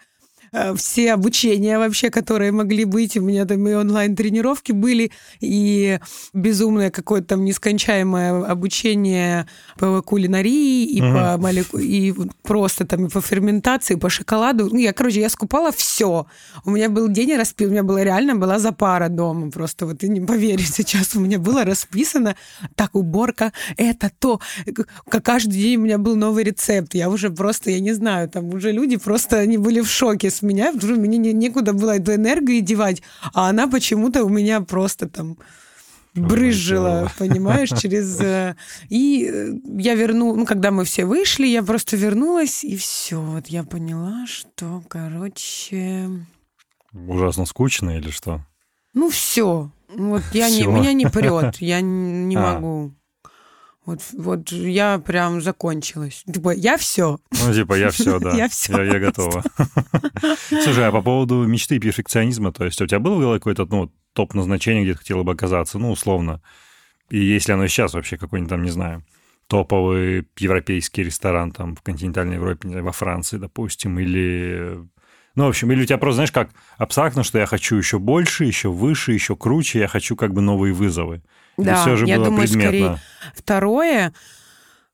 [0.76, 3.16] все обучения вообще, которые могли быть.
[3.16, 6.00] У меня там и онлайн-тренировки были, и
[6.34, 11.14] безумное какое-то там нескончаемое обучение по кулинарии, и, угу.
[11.14, 11.78] по молеку...
[11.78, 14.70] и просто там и по ферментации, и по шоколаду.
[14.72, 16.28] Ну, я, короче, я скупала все.
[16.66, 19.52] У меня был день расписан, у меня была реально была запара дома.
[19.52, 22.36] Просто вот ты не поверишь, сейчас у меня было расписано
[22.76, 24.42] так, уборка, это то.
[25.10, 26.94] Как каждый день у меня был новый рецепт.
[26.94, 30.41] Я уже просто, я не знаю, там уже люди просто, они были в шоке с
[30.42, 33.02] меня, потому что мне некуда было эту энергию девать,
[33.34, 35.38] а она почему-то у меня просто там
[36.14, 38.20] брызжила, понимаешь, через...
[38.20, 38.56] Э,
[38.90, 43.22] и э, я верну, ну, когда мы все вышли, я просто вернулась, и все.
[43.22, 46.10] Вот я поняла, что, короче...
[46.94, 48.46] Ужасно скучно или что?
[48.94, 49.72] Ну, все.
[49.96, 50.66] Вот я все.
[50.66, 52.54] не, меня не прет, я не а.
[52.54, 52.94] могу.
[53.86, 56.24] Вот, вот я прям закончилась.
[56.32, 57.20] Типа, я все.
[57.32, 58.32] Ну, типа, я все, да.
[58.36, 58.84] я все.
[58.84, 59.44] Я, я готова.
[60.50, 63.66] Слушай, а по поводу мечты и перфекционизма, то есть у тебя было в голове какое-то
[63.66, 66.42] ну, топ назначение, где ты хотела бы оказаться, ну, условно?
[67.10, 69.04] И если оно сейчас вообще какой-нибудь там, не знаю,
[69.48, 74.80] топовый европейский ресторан там в континентальной Европе, не знаю, во Франции, допустим, или...
[75.36, 78.46] Ну, в общем, или у тебя просто, знаешь, как абстрактно, что я хочу еще больше,
[78.46, 81.24] еще выше, еще круче, я хочу как бы новые вызовы.
[81.58, 82.70] Да, все же я было думаю, предметно?
[82.70, 83.00] скорее
[83.36, 84.14] второе,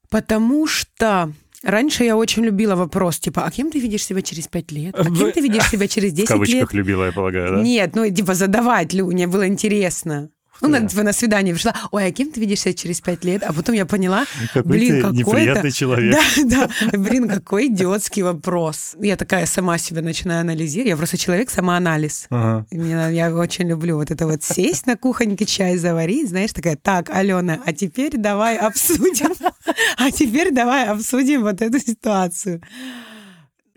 [0.09, 1.31] потому что
[1.63, 4.95] Раньше я очень любила вопрос, типа, а кем ты видишь себя через пять лет?
[4.97, 6.29] А кем ты видишь себя через 10 лет?
[6.29, 7.61] В кавычках любила, я полагаю, да?
[7.61, 10.29] Нет, ну, типа, задавать, мне было интересно.
[10.61, 13.43] Ну, на, типа, на свидание пришла, ой, а кем ты видишься через пять лет?
[13.43, 16.17] А потом я поняла, какой блин, какой неприятный человек.
[16.45, 18.95] Да, да, блин, какой идиотский вопрос.
[18.99, 20.89] Я такая сама себя начинаю анализировать.
[20.89, 22.27] Я просто человек самоанализ.
[22.29, 22.65] Ага.
[22.71, 27.09] Меня, я очень люблю вот это вот сесть на кухоньке, чай заварить, знаешь, такая, так,
[27.09, 29.33] Алена, а теперь давай обсудим,
[29.97, 32.61] а теперь давай обсудим вот эту ситуацию.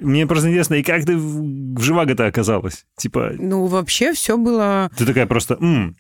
[0.00, 2.86] Мне просто интересно, и как ты в Живаго-то оказалась?
[2.96, 3.32] Типа...
[3.38, 4.90] Ну, вообще все было...
[4.96, 5.96] Ты такая просто, М,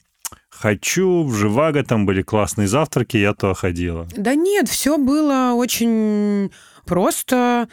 [0.48, 4.06] хочу, в Живаго там были классные завтраки, я то ходила.
[4.16, 6.50] Да нет, все было очень
[6.84, 7.68] просто.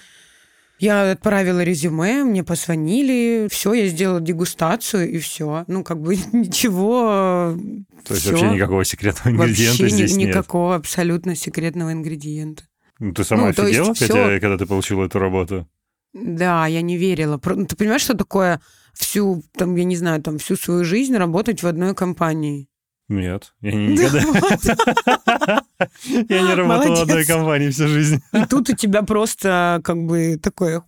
[0.79, 5.65] Я отправила резюме, мне позвонили, все, я сделала дегустацию и все.
[5.67, 7.57] Ну, как бы ничего.
[8.05, 8.31] То есть всё.
[8.31, 10.29] вообще никакого секретного ингредиента вообще здесь ни, нет?
[10.29, 12.63] никакого абсолютно секретного ингредиента.
[12.99, 14.39] Ну, ты сама ну, офигела, хотя, всё...
[14.39, 15.67] когда ты получила эту работу?
[16.13, 17.39] Да, я не верила.
[17.43, 18.61] Ну, ты понимаешь, что такое
[18.97, 22.69] всю, там, я не знаю, там, всю свою жизнь работать в одной компании?
[23.07, 25.63] Нет, я не никогда.
[26.29, 28.21] Я не работал в одной компании всю жизнь.
[28.33, 30.83] И тут у тебя просто как бы такое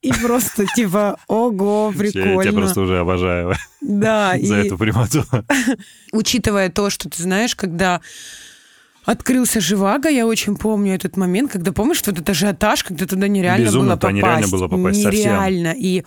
[0.00, 2.42] и просто типа, ого, прикольно.
[2.42, 3.54] Я тебя просто уже обожаю.
[3.80, 4.36] Да.
[4.40, 5.24] За эту прямоту.
[6.12, 8.00] Учитывая то, что ты знаешь, когда
[9.08, 13.64] открылся Живаго, я очень помню этот момент, когда, помнишь, вот этот ажиотаж, когда туда нереально
[13.64, 14.14] Безумно, было попасть.
[14.16, 15.70] нереально было попасть Нереально.
[15.70, 15.84] Совсем.
[15.84, 16.04] И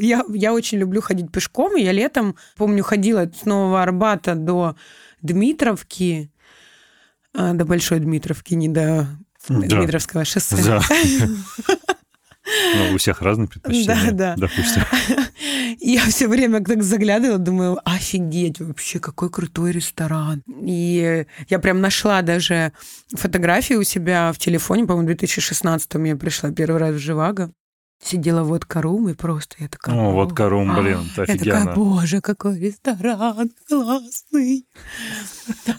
[0.06, 4.74] я, я очень люблю ходить пешком, и я летом, помню, ходила с Нового Арбата до
[5.20, 6.32] Дмитровки,
[7.34, 9.06] а, до Большой Дмитровки, не до
[9.48, 9.58] да.
[9.58, 10.56] Дмитровского шоссе.
[10.64, 10.80] Да.
[12.76, 14.48] Ну, у всех разные предпочтения, да, да.
[14.48, 14.82] допустим.
[15.80, 20.42] Я все время так заглядывала, думаю, офигеть, вообще какой крутой ресторан.
[20.62, 22.72] И я прям нашла даже
[23.12, 27.50] фотографии у себя в телефоне, по-моему, в 2016 я пришла первый раз в Живаго.
[28.02, 29.94] Сидела водка рум, и просто я такая...
[29.94, 31.44] О, водка рум, блин, это офигенно.
[31.44, 34.66] Я такая, боже, какой ресторан классный.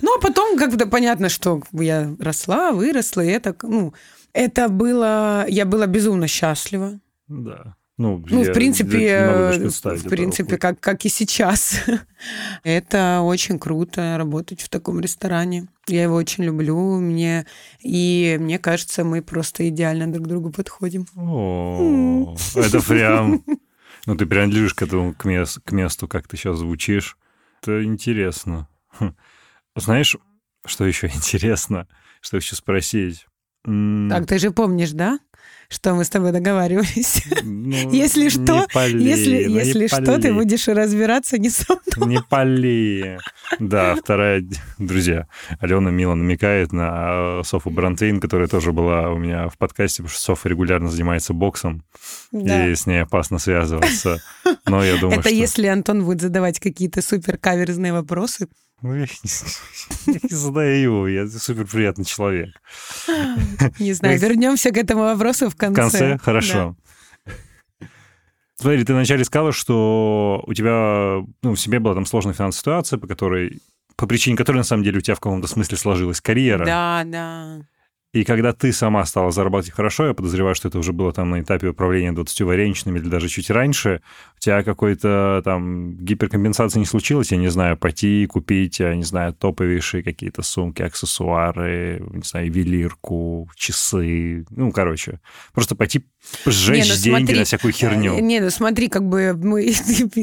[0.02, 3.96] Ну, а потом как-то понятно, что я росла, выросла, и это, ну,
[4.34, 5.46] это было...
[5.48, 7.00] Я была безумно счастлива.
[7.28, 7.76] Да.
[8.02, 11.84] Ну, ну я, в принципе, в принципе, как, как и сейчас.
[12.64, 15.68] Это очень круто работать в таком ресторане.
[15.88, 17.00] Я его очень люблю.
[17.00, 17.46] Мне
[17.80, 21.06] и мне кажется, мы просто идеально друг к другу подходим.
[21.16, 23.44] О, это прям.
[24.08, 27.18] Ну, ты принадлежишь к этому к, мест, к месту, как ты сейчас звучишь.
[27.62, 28.68] Это интересно.
[29.76, 30.18] Знаешь,
[30.66, 31.88] что еще интересно?
[32.20, 33.28] Что хочу спросить?
[33.64, 35.20] Так, ты же помнишь, да?
[35.72, 37.24] что мы с тобой договаривались.
[37.44, 42.10] Ну, если что, если, ну, если что, ты будешь разбираться не со мной.
[42.16, 43.20] Не пали.
[43.58, 44.44] Да, вторая,
[44.78, 45.28] друзья,
[45.62, 50.10] Алена мило намекает на э, Софу Бронтейн, которая тоже была у меня в подкасте, потому
[50.10, 51.86] что Софа регулярно занимается боксом,
[52.34, 52.68] да.
[52.68, 54.22] и с ней опасно связываться.
[54.66, 55.38] Но я думаю, Это что...
[55.38, 58.48] если Антон будет задавать какие-то супер каверзные вопросы,
[58.82, 62.50] ну, я не, не задаю, я супер приятный человек.
[63.78, 65.82] Не знаю, вернемся к этому вопросу в конце.
[65.82, 66.18] В конце?
[66.18, 66.76] Хорошо.
[67.80, 67.88] Да.
[68.62, 73.00] Смотри, ты вначале сказала, что у тебя, ну, в себе была там сложная финансовая ситуация,
[73.00, 73.60] по которой,
[73.96, 76.66] по причине которой, на самом деле, у тебя в каком-то смысле сложилась карьера.
[76.66, 77.62] Да, да.
[78.14, 81.40] И когда ты сама стала зарабатывать хорошо, я подозреваю, что это уже было там на
[81.40, 84.02] этапе управления 20 вареничными или даже чуть раньше,
[84.36, 89.34] у тебя какой-то там гиперкомпенсации не случилось, я не знаю, пойти купить, я не знаю,
[89.34, 95.22] топовейшие какие-то сумки, аксессуары, не знаю, ювелирку, часы, ну, короче,
[95.54, 96.04] просто пойти
[96.46, 98.20] сжечь не, ну, деньги смотри, на всякую херню.
[98.20, 99.74] Не, ну смотри, как бы мы,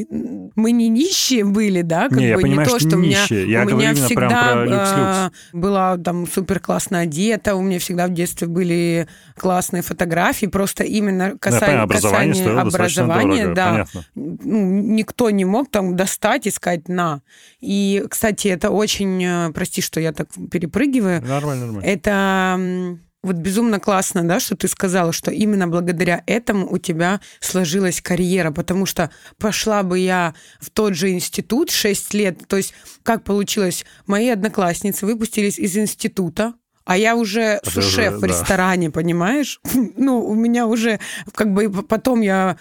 [0.55, 2.99] мы не нищие были, да, как не, бы я понимаю, не то, что, что у
[2.99, 8.13] меня, я у меня всегда э, была там супер классно одета, у меня всегда в
[8.13, 15.45] детстве были классные фотографии, просто именно касание, образование касание образования, дорого, да, ну, никто не
[15.45, 17.21] мог там достать и сказать на.
[17.59, 21.21] И, кстати, это очень, э, прости, что я так перепрыгиваю.
[21.21, 21.85] Нормально, нормально.
[21.85, 28.01] Это вот безумно классно, да, что ты сказала, что именно благодаря этому у тебя сложилась
[28.01, 33.23] карьера, потому что пошла бы я в тот же институт 6 лет, то есть как
[33.23, 36.53] получилось, мои одноклассницы выпустились из института,
[36.89, 39.61] а я уже сушеф в ресторане, понимаешь?
[39.95, 40.99] Ну, у меня уже
[41.33, 42.57] как бы потом я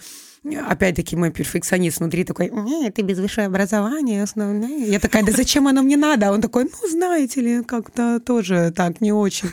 [0.68, 4.84] опять-таки мой перфекционист внутри такой, не, ты без высшего образования основное.
[4.86, 6.28] Я такая, да зачем оно мне надо?
[6.28, 9.50] А он такой, ну, знаете ли, как-то тоже так не очень.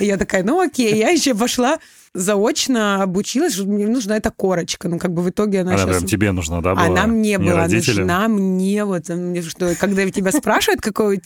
[0.00, 1.78] И я такая, ну окей, я еще пошла
[2.18, 4.88] заочно обучилась, что мне нужна эта корочка.
[4.88, 5.96] Ну, как бы в итоге она, она сейчас...
[5.98, 6.86] прям тебе нужна, да, была?
[6.86, 8.06] Она мне не была родителям?
[8.06, 11.20] нужна, мне вот, что, когда тебя спрашивают, какое...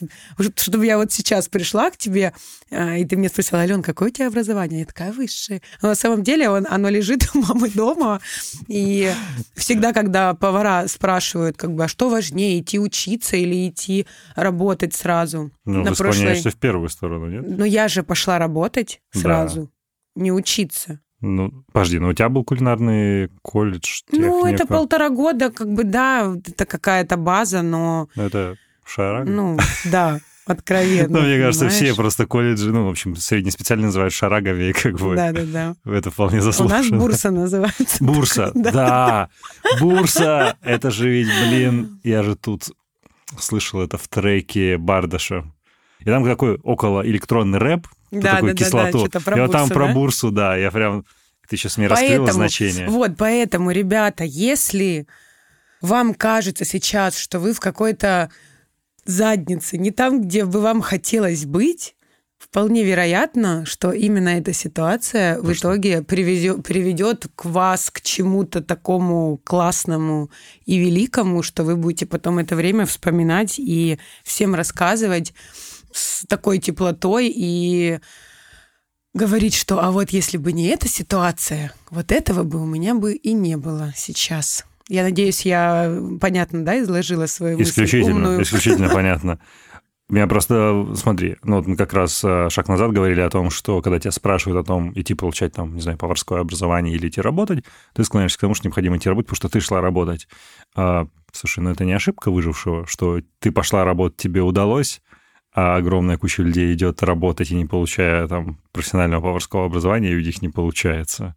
[0.56, 2.32] Чтобы я вот сейчас пришла к тебе,
[2.70, 4.80] а, и ты мне спросила, Ален, какое у тебя образование?
[4.80, 5.62] Я такая, высшее.
[5.80, 8.20] Но на самом деле он, оно лежит у мамы дома,
[8.68, 9.10] и
[9.54, 15.50] всегда, когда повара спрашивают, как бы, а что важнее, идти учиться или идти работать сразу?
[15.64, 16.34] Ну, на вы прошлой...
[16.34, 17.44] в первую сторону, нет?
[17.46, 19.62] Ну, я же пошла работать сразу.
[19.62, 19.71] Да
[20.14, 21.00] не учиться.
[21.20, 24.02] Ну, подожди, ну у тебя был кулинарный колледж?
[24.10, 24.26] Техника.
[24.26, 28.08] Ну, это полтора года, как бы, да, это какая-то база, но...
[28.16, 29.30] Это шарага?
[29.30, 31.20] Ну, да, откровенно.
[31.20, 35.14] Ну, мне кажется, все просто колледжи, ну, в общем, среднеспециально называют шарагами, как бы.
[35.14, 35.74] Да, да, да.
[35.84, 36.80] Это вполне заслуженно.
[36.80, 37.96] У нас бурса называется.
[38.04, 39.28] Бурса, да.
[39.80, 42.64] Бурса, это же ведь, блин, я же тут
[43.38, 45.44] слышал это в треке Бардаша.
[46.00, 47.86] И там такой около электронный рэп,
[48.20, 49.08] да, такую да, кислоту.
[49.08, 49.74] Да, да, про и бурсу, вот там да?
[49.74, 51.04] про бурсу, да, я прям...
[51.48, 52.88] Ты сейчас мне поэтому, раскрыла значение.
[52.88, 55.06] Вот, поэтому, ребята, если
[55.80, 58.30] вам кажется сейчас, что вы в какой-то
[59.04, 61.96] заднице, не там, где бы вам хотелось быть,
[62.38, 69.38] вполне вероятно, что именно эта ситуация в итоге привезет, приведет к вас к чему-то такому
[69.44, 70.30] классному
[70.66, 75.34] и великому, что вы будете потом это время вспоминать и всем рассказывать
[75.92, 78.00] с такой теплотой и
[79.14, 83.14] говорить, что а вот если бы не эта ситуация, вот этого бы у меня бы
[83.14, 84.64] и не было сейчас.
[84.88, 88.42] Я надеюсь, я понятно, да, изложила свою исключительно, мысль умную.
[88.42, 89.38] Исключительно понятно.
[90.08, 93.80] Меня просто, смотри, ну вот мы как раз э, шаг назад говорили о том, что
[93.80, 97.64] когда тебя спрашивают о том, идти получать там, не знаю, поварское образование или идти работать,
[97.94, 100.28] ты склоняешься к тому, что необходимо идти работать, потому что ты шла работать.
[100.74, 105.00] А, слушай, ну это не ошибка выжившего, что ты пошла работать, тебе удалось,
[105.54, 110.20] а огромная куча людей идет работать и не получая там профессионального поварского образования, и у
[110.20, 111.36] них не получается.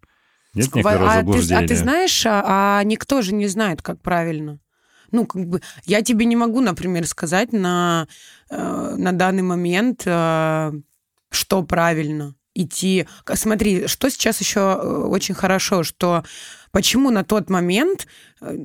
[0.54, 1.58] Нет некоторого а заблуждения.
[1.60, 4.58] Ты, а ты знаешь, а, а никто же не знает, как правильно.
[5.12, 8.08] Ну, как бы, я тебе не могу, например, сказать на,
[8.50, 10.72] э, на данный момент, э,
[11.30, 13.06] что правильно идти.
[13.34, 16.24] Смотри, что сейчас еще э, очень хорошо, что
[16.72, 18.06] почему на тот момент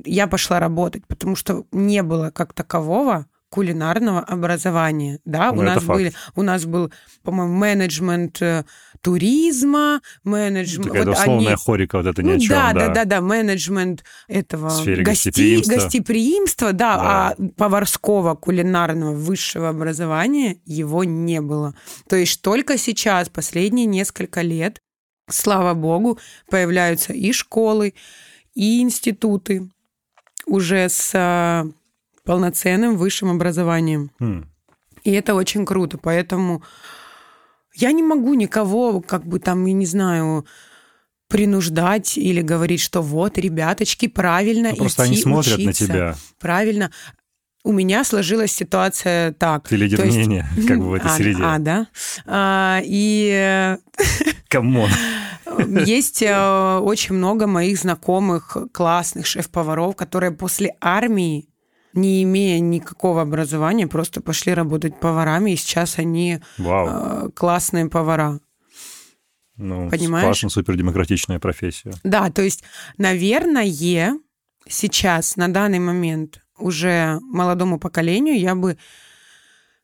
[0.04, 5.20] я пошла работать, потому что не было как такового кулинарного образования.
[5.26, 6.90] Да, ну, у нас были, у нас был,
[7.22, 8.64] по-моему, менеджмент э,
[9.02, 10.88] туризма, менеджмент.
[10.88, 11.62] Такая вот условная они...
[11.62, 12.86] хорика вот это ни ну, о чем, да, да.
[12.86, 15.02] да, да, да, менеджмент этого гости...
[15.02, 15.74] гостеприимства.
[15.74, 21.74] гостеприимства, да, да, а поварского кулинарного высшего образования его не было.
[22.08, 24.80] То есть только сейчас, последние несколько лет,
[25.28, 26.18] слава богу,
[26.48, 27.92] появляются и школы,
[28.54, 29.68] и институты
[30.46, 31.66] уже с а,
[32.24, 34.10] полноценным высшим образованием.
[34.20, 34.44] Mm.
[35.04, 35.98] И это очень круто.
[35.98, 36.62] Поэтому
[37.74, 40.44] Я не могу никого, как бы там, я не знаю,
[41.28, 45.86] принуждать или говорить, что вот, ребяточки, правильно Ну, просто идти они смотрят на учиться.
[45.86, 46.14] тебя.
[46.38, 46.90] Правильно.
[47.64, 49.68] У меня сложилась ситуация так.
[49.68, 51.42] Ты лидер есть- мнения, как бы в этой а, среде.
[51.42, 51.86] А, да.
[52.26, 53.78] А, и э,
[54.48, 54.90] Come on.
[55.86, 61.48] есть э, очень много моих знакомых классных шеф-поваров, которые после армии,
[61.94, 67.26] не имея никакого образования, просто пошли работать поварами, и сейчас они Вау.
[67.26, 68.40] э, классные повара.
[69.56, 70.24] Ну, понимаешь?
[70.24, 71.92] классно, супер демократичная профессия.
[72.02, 72.64] Да, то есть,
[72.96, 73.70] наверное,
[74.66, 78.78] сейчас, на данный момент, уже молодому поколению я бы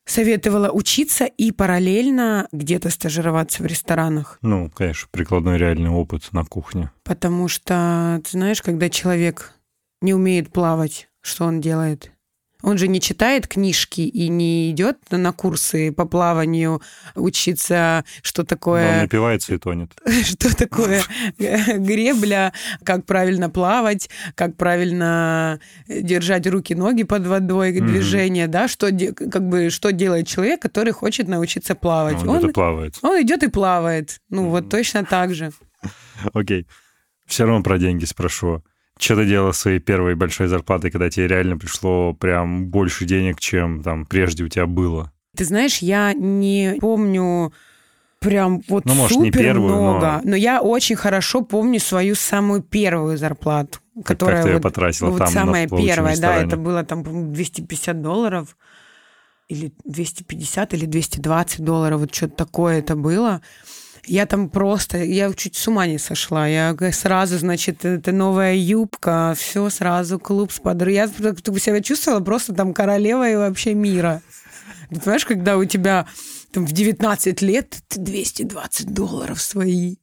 [0.05, 4.39] советовала учиться и параллельно где-то стажироваться в ресторанах.
[4.41, 6.91] Ну, конечно, прикладной реальный опыт на кухне.
[7.03, 9.53] Потому что, ты знаешь, когда человек
[10.01, 12.11] не умеет плавать, что он делает?
[12.61, 16.81] Он же не читает книжки и не идет на курсы по плаванию
[17.15, 19.91] учиться, что Он такое напивается и тонет.
[20.23, 21.01] что такое
[21.37, 22.51] гребля,
[22.83, 29.93] как правильно плавать, как правильно держать руки-ноги под водой, движение, да, что, как бы, что
[29.93, 32.21] делает человек, который хочет научиться плавать.
[32.23, 32.99] Он Он, где-то плавает.
[33.01, 34.19] он идет и плавает.
[34.29, 35.51] Ну, вот точно так же.
[36.33, 36.67] Окей.
[37.25, 38.63] Все равно про деньги спрошу.
[38.99, 43.81] Что ты делала своей первой большой зарплатой, когда тебе реально пришло прям больше денег, чем
[43.81, 45.13] там прежде у тебя было?
[45.37, 47.53] Ты знаешь, я не помню
[48.19, 50.35] прям вот Ну, может, не супер первую, но- много, но...
[50.35, 55.29] я очень хорошо помню свою самую первую зарплату, Как, которая как вот потратила вот там,
[55.29, 58.57] самая первая, да, это было там, по-моему, 250 долларов
[59.47, 63.41] или 250 или 220 долларов, вот что-то такое это было.
[64.09, 66.47] Я там просто, я чуть с ума не сошла.
[66.47, 70.95] Я сразу, значит, это новая юбка, все сразу, клуб с подругой.
[70.95, 74.21] Я себя чувствовала просто там королевой вообще мира.
[74.89, 76.07] Ты понимаешь, когда у тебя
[76.51, 79.97] там, в 19 лет ты 220 долларов свои.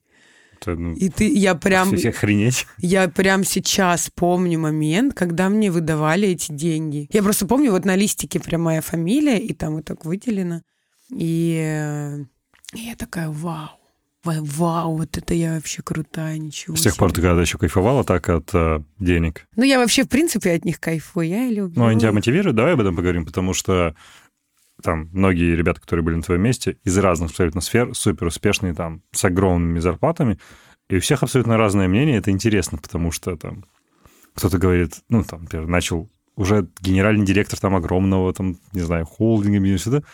[0.61, 2.66] Это, ну, И ты, я прям, охренеть.
[2.78, 7.09] я прям сейчас помню момент, когда мне выдавали эти деньги.
[7.12, 10.62] Я просто помню, вот на листике прям моя фамилия, и там вот так выделено.
[11.11, 12.18] И э,
[12.72, 13.76] я такая, вау, ва-
[14.41, 17.16] вау, вот это я вообще крутая, ничего С тех пор себе».
[17.16, 19.47] ты когда еще кайфовала так от э, денег?
[19.57, 21.81] Ну, я вообще, в принципе, от них кайфую, я люблю.
[21.81, 22.57] Ну, они тебя мотивируют?
[22.57, 23.95] Давай об этом поговорим, потому что
[24.83, 29.03] там многие ребята, которые были на твоем месте, из разных абсолютно сфер, супер успешные, там,
[29.12, 30.39] с огромными зарплатами,
[30.89, 33.64] и у всех абсолютно разное мнение, это интересно, потому что там
[34.35, 39.59] кто-то говорит, ну, там, например, начал уже генеральный директор там огромного, там, не знаю, холдинга,
[39.59, 40.05] бизнеса,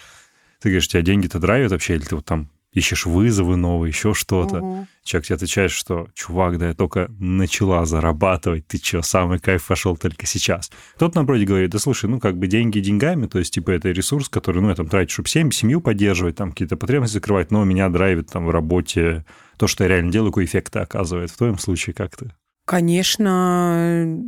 [0.60, 4.60] ты говоришь, тебя деньги-то драйвят вообще, или ты вот там ищешь вызовы новые, еще что-то.
[4.60, 4.88] Мгм.
[5.04, 9.96] Человек тебе отвечает, что, чувак, да я только начала зарабатывать, ты что, самый кайф пошел
[9.96, 10.70] только сейчас.
[10.98, 14.28] Тот, напротив, говорит, да слушай, ну, как бы деньги деньгами, то есть, типа, это ресурс,
[14.28, 17.88] который, ну, я там трачу, чтобы семь, семью поддерживать, там, какие-то потребности закрывать, но меня
[17.88, 19.24] драйвит там в работе
[19.58, 21.30] то, что я реально делаю, какой эффект оказывает.
[21.30, 22.32] В твоем случае как ты?
[22.64, 24.18] Конечно,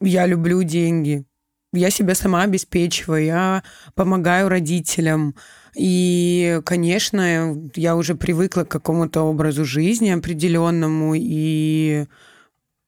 [0.00, 1.24] я люблю деньги.
[1.72, 3.62] Я себя сама обеспечиваю, я
[3.94, 5.34] помогаю родителям.
[5.74, 11.14] И, конечно, я уже привыкла к какому-то образу жизни определенному.
[11.14, 12.06] И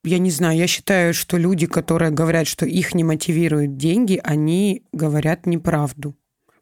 [0.03, 4.83] я не знаю, я считаю, что люди, которые говорят, что их не мотивируют деньги, они
[4.91, 6.15] говорят неправду.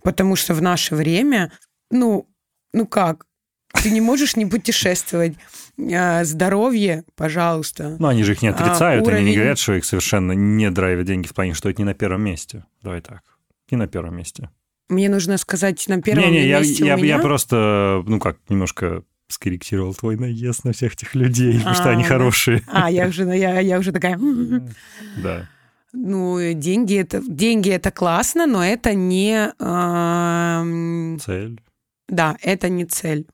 [0.03, 1.53] Потому что в наше время,
[1.89, 2.27] ну,
[2.73, 3.25] ну как,
[3.73, 5.33] ты не можешь не путешествовать.
[5.93, 7.95] А, Здоровье, пожалуйста.
[7.99, 10.69] Ну, они же их не А, отрицают, они не уровень- говорят, что их совершенно не
[10.71, 12.65] драйвят деньги в плане, что это не на первом месте.
[12.81, 13.21] Давай так.
[13.71, 14.49] Не на первом месте.
[14.89, 17.15] Мне нужно сказать на первом Не-не, я, месте я, у меня.
[17.17, 21.91] я просто, ну как, немножко скорректировал твой наезд на всех этих людей, потому что А,
[21.91, 22.09] они да.
[22.09, 22.63] хорошие.
[22.67, 24.19] А, я уже, я, я уже такая...
[25.23, 25.47] Да.
[25.93, 29.51] Ну, деньги это, деньги это классно, но это не...
[31.19, 31.59] Цель.
[32.07, 33.27] да, это не цель.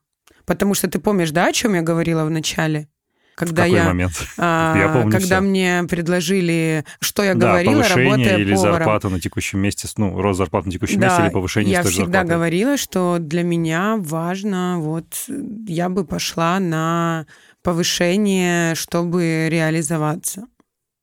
[0.46, 2.88] Потому что ты помнишь, да, о чем я говорила в начале?
[3.36, 4.14] Когда в какой я, момент?
[4.38, 5.42] а, Я помню когда всё.
[5.42, 8.74] мне предложили, что я да, говорила, повышение работая или поваром.
[8.78, 12.04] зарплата на текущем месте, ну, рост зарплаты на текущем Да, месте или повышение я всегда
[12.06, 12.30] зарплатой.
[12.30, 15.26] говорила, что для меня важно, вот
[15.68, 17.26] я бы пошла на
[17.62, 20.46] повышение, чтобы реализоваться,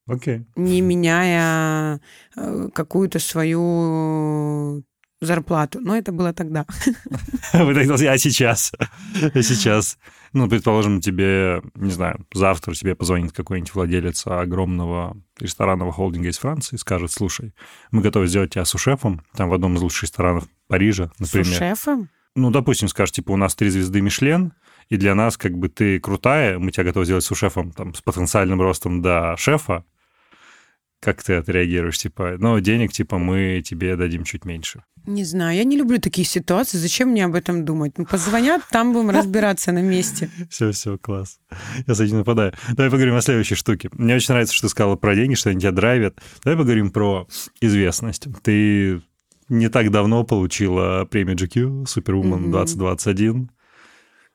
[0.07, 0.47] Окей.
[0.57, 2.01] не меняя
[2.36, 4.82] э, какую-то свою
[5.26, 5.80] зарплату.
[5.80, 6.66] Но это было тогда.
[7.52, 8.72] А сейчас?
[9.34, 9.98] А сейчас?
[10.32, 16.76] Ну, предположим, тебе, не знаю, завтра тебе позвонит какой-нибудь владелец огромного ресторанного холдинга из Франции
[16.76, 17.54] и скажет, слушай,
[17.90, 21.46] мы готовы сделать тебя сушефом, там в одном из лучших ресторанов Парижа, например.
[21.46, 22.08] С шефом?
[22.34, 24.52] ну, допустим, скажешь, типа, у нас три звезды Мишлен,
[24.88, 28.60] и для нас как бы ты крутая, мы тебя готовы сделать сушефом там, с потенциальным
[28.60, 29.84] ростом до шефа,
[31.03, 31.98] Как ты отреагируешь?
[31.98, 34.84] Типа, ну, денег, типа, мы тебе дадим чуть меньше.
[35.05, 36.78] Не знаю, я не люблю такие ситуации.
[36.78, 37.98] Зачем мне об этом думать?
[37.98, 40.30] Ну, позвонят, там будем разбираться на месте.
[40.48, 41.40] Все, все, класс.
[41.88, 42.53] Я с этим нападаю.
[42.68, 43.90] Давай поговорим о следующей штуке.
[43.94, 46.20] Мне очень нравится, что ты сказала про деньги, что они тебя драйвят.
[46.44, 47.26] Давай поговорим про
[47.61, 48.28] известность.
[48.44, 49.03] Ты
[49.48, 52.64] не так давно получила премию GQ Superwoman mm-hmm.
[52.64, 53.50] 2021.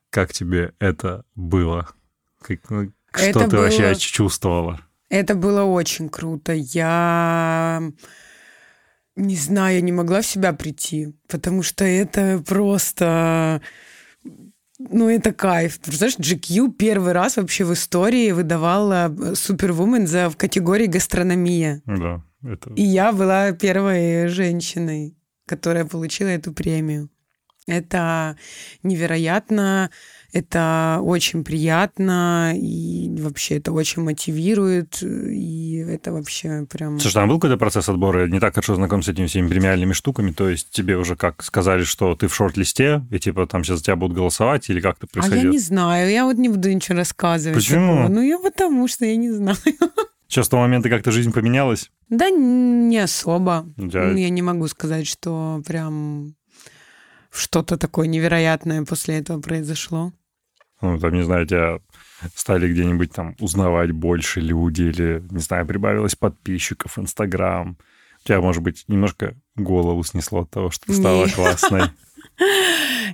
[0.09, 1.87] Как тебе это было?
[2.41, 3.61] Как, ну, что это ты было...
[3.61, 4.81] вообще чувствовала?
[5.09, 6.53] Это было очень круто.
[6.53, 7.81] Я
[9.15, 13.61] не знаю, я не могла в себя прийти, потому что это просто...
[14.79, 15.79] Ну, это кайф.
[15.85, 21.81] Знаешь, GQ первый раз вообще в истории выдавала Супервумен за в категории гастрономия.
[21.85, 22.73] Да, это...
[22.75, 27.09] И я была первой женщиной, которая получила эту премию.
[27.65, 28.37] Это
[28.83, 29.89] невероятно
[30.33, 36.99] это очень приятно, и вообще это очень мотивирует, и это вообще прям...
[36.99, 38.27] Слушай, там был какой-то процесс отбора?
[38.27, 41.83] не так хорошо знаком с этими всеми премиальными штуками, то есть тебе уже как сказали,
[41.83, 45.07] что ты в шорт-листе, и типа там сейчас за тебя будут голосовать, или как это
[45.07, 45.43] происходит?
[45.43, 47.57] А я не знаю, я вот не буду ничего рассказывать.
[47.57, 47.95] Почему?
[47.95, 48.07] Такого.
[48.09, 49.57] Ну, я потому что я не знаю.
[50.27, 51.89] Сейчас с того момента как-то жизнь поменялась?
[52.09, 53.65] Да не особо.
[53.77, 54.11] Да.
[54.11, 56.35] Я не могу сказать, что прям
[57.37, 60.13] что-то такое невероятное после этого произошло.
[60.81, 61.79] Ну, там, не знаю, тебя
[62.35, 67.77] стали где-нибудь там узнавать больше люди или, не знаю, прибавилось подписчиков, Инстаграм.
[68.23, 71.35] У тебя, может быть, немножко голову снесло от того, что ты стала Нет.
[71.35, 71.83] классной.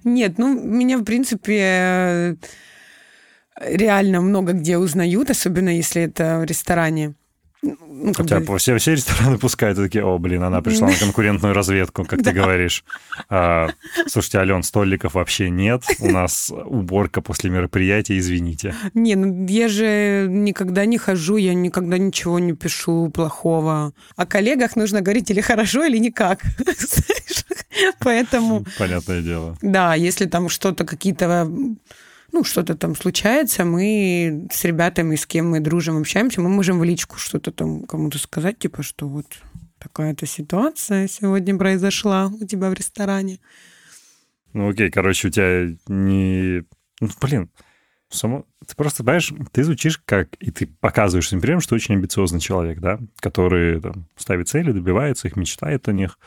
[0.03, 2.37] Нет, ну, меня, в принципе,
[3.59, 7.15] реально много где узнают, особенно если это в ресторане.
[7.63, 8.57] Ну, Хотя бы...
[8.57, 12.83] все, все рестораны пускают, такие, о, блин, она пришла на конкурентную разведку, как ты говоришь.
[13.29, 13.69] А,
[14.07, 18.75] слушайте, Ален, столиков вообще нет, у нас уборка после мероприятия, извините.
[18.93, 23.93] Не, ну я же никогда не хожу, я никогда ничего не пишу плохого.
[24.17, 26.41] О коллегах нужно говорить или хорошо, или никак.
[27.99, 28.65] Поэтому...
[28.77, 29.57] Понятное дело.
[29.61, 31.47] Да, если там что-то, какие-то
[32.33, 36.83] ну, что-то там случается, мы с ребятами, с кем мы дружим, общаемся, мы можем в
[36.83, 39.27] личку что-то там кому-то сказать, типа, что вот
[39.77, 43.39] такая-то ситуация сегодня произошла у тебя в ресторане.
[44.51, 46.63] Ну, окей, короче, у тебя не...
[46.99, 47.51] Ну, блин,
[48.09, 48.45] само...
[48.67, 50.29] Ты просто, понимаешь, ты звучишь как...
[50.39, 55.27] И ты показываешь своим примером, что очень амбициозный человек, да, который там, ставит цели, добивается
[55.27, 56.17] их, мечтает о них.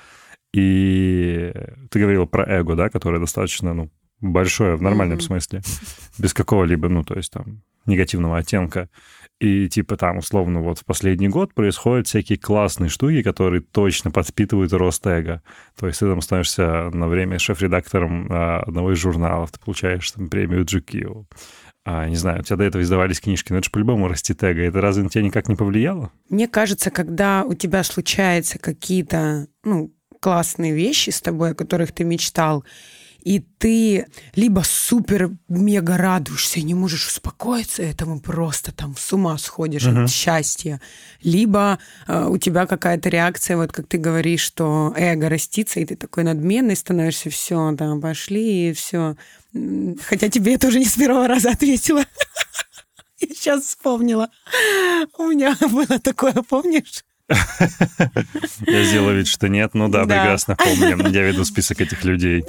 [0.53, 1.53] И
[1.91, 3.91] ты говорил про эго, да, которое достаточно, ну,
[4.21, 5.23] большое в нормальном mm-hmm.
[5.23, 5.63] смысле,
[6.19, 8.89] без какого-либо, ну, то есть там негативного оттенка.
[9.39, 14.73] И типа там, условно, вот в последний год происходят всякие классные штуки, которые точно подпитывают
[14.73, 15.43] рост эго.
[15.79, 20.29] То есть ты там становишься на время шеф-редактором а, одного из журналов, ты получаешь там
[20.29, 21.27] премию GQ.
[21.85, 24.63] А, не знаю, у тебя до этого издавались книжки, но это же по-любому растет эго.
[24.63, 26.11] Это разве на тебя никак не повлияло?
[26.31, 32.05] Мне кажется, когда у тебя случаются какие-то, ну, классные вещи с тобой, о которых ты
[32.05, 32.65] мечтал,
[33.27, 34.07] и ты
[34.37, 40.05] либо супер-мега радуешься и не можешь успокоиться этому, просто там с ума сходишь uh-huh.
[40.05, 40.81] от счастья,
[41.25, 45.97] либо э, у тебя какая-то реакция, вот как ты говоришь, что эго растится, и ты
[45.97, 49.17] такой надменный становишься, все, да, пошли, и все.
[49.53, 52.05] Хотя тебе это уже не с первого раза ответила.
[53.19, 54.31] Я сейчас вспомнила.
[55.19, 57.03] У меня было такое, помнишь?
[58.67, 59.75] Я сделаю вид, что нет.
[59.75, 61.09] Ну да, прекрасно помню.
[61.11, 62.45] Я веду список этих людей.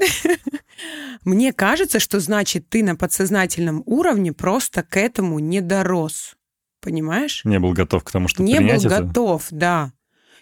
[1.24, 6.36] Мне кажется, что значит ты на подсознательном уровне просто к этому не дорос.
[6.82, 7.42] Понимаешь?
[7.44, 8.90] Не был готов к тому, чтобы Не был это?
[8.90, 9.92] готов, да.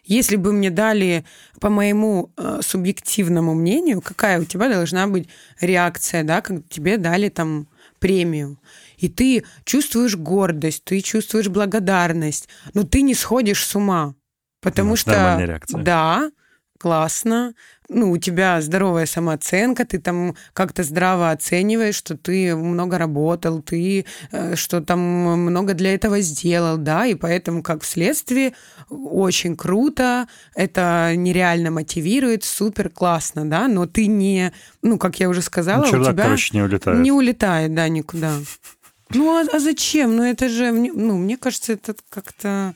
[0.03, 1.25] Если бы мне дали,
[1.59, 5.27] по моему э, субъективному мнению, какая у тебя должна быть
[5.59, 7.67] реакция, да, как тебе дали там
[7.99, 8.59] премию,
[8.97, 14.13] и ты чувствуешь гордость, ты чувствуешь благодарность, но ты не сходишь с ума,
[14.61, 15.81] потому ну, что реакция.
[15.81, 16.31] да,
[16.77, 17.55] классно,
[17.89, 24.05] ну, у тебя здоровая самооценка, ты там как-то здраво оцениваешь, что ты много работал, ты
[24.31, 28.53] э, что там много для этого сделал, да, и поэтому как вследствие
[28.89, 35.41] очень круто, это нереально мотивирует, супер классно, да, но ты не, ну, как я уже
[35.41, 36.23] сказала, ну, чердак, у тебя...
[36.23, 36.99] короче, не улетает.
[36.99, 38.33] Не улетает, да, никуда.
[39.11, 40.15] Ну, а, а зачем?
[40.15, 42.73] Ну, это же, ну, мне кажется, это как-то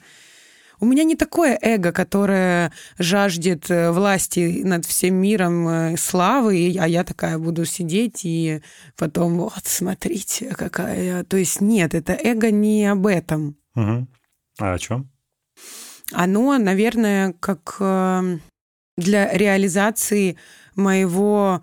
[0.79, 6.87] у меня не такое эго, которое жаждет э, власти над всем миром, э, славы, а
[6.87, 8.61] я такая буду сидеть и
[8.95, 11.23] потом, вот, смотрите, какая я.
[11.23, 13.57] То есть нет, это эго не об этом.
[13.75, 14.07] Угу.
[14.59, 15.09] А о чем?
[16.11, 18.37] Оно, наверное, как э,
[18.97, 20.37] для реализации
[20.75, 21.61] моего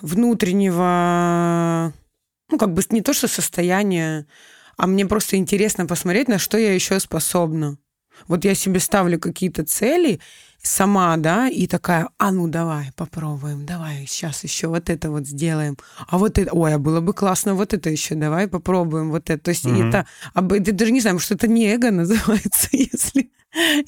[0.00, 1.92] внутреннего,
[2.50, 4.26] ну, как бы не то что состояния,
[4.76, 7.78] а мне просто интересно посмотреть, на что я еще способна.
[8.28, 10.20] Вот я себе ставлю какие-то цели,
[10.66, 15.76] сама, да, и такая, а ну давай, попробуем, давай, сейчас еще вот это вот сделаем.
[16.08, 19.42] А вот это, ой, а было бы классно вот это еще, давай попробуем вот это.
[19.42, 19.88] То есть mm-hmm.
[19.88, 23.30] это, это даже не знаю, что это не эго называется, если...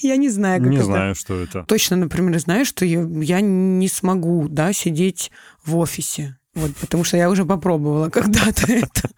[0.01, 0.87] Я не знаю, как Не это.
[0.87, 1.63] знаю, что это.
[1.65, 5.31] Точно, например, знаю, что я, я не смогу, да, сидеть
[5.63, 6.39] в офисе.
[6.59, 9.09] Вот, потому что я уже попробовала когда-то это.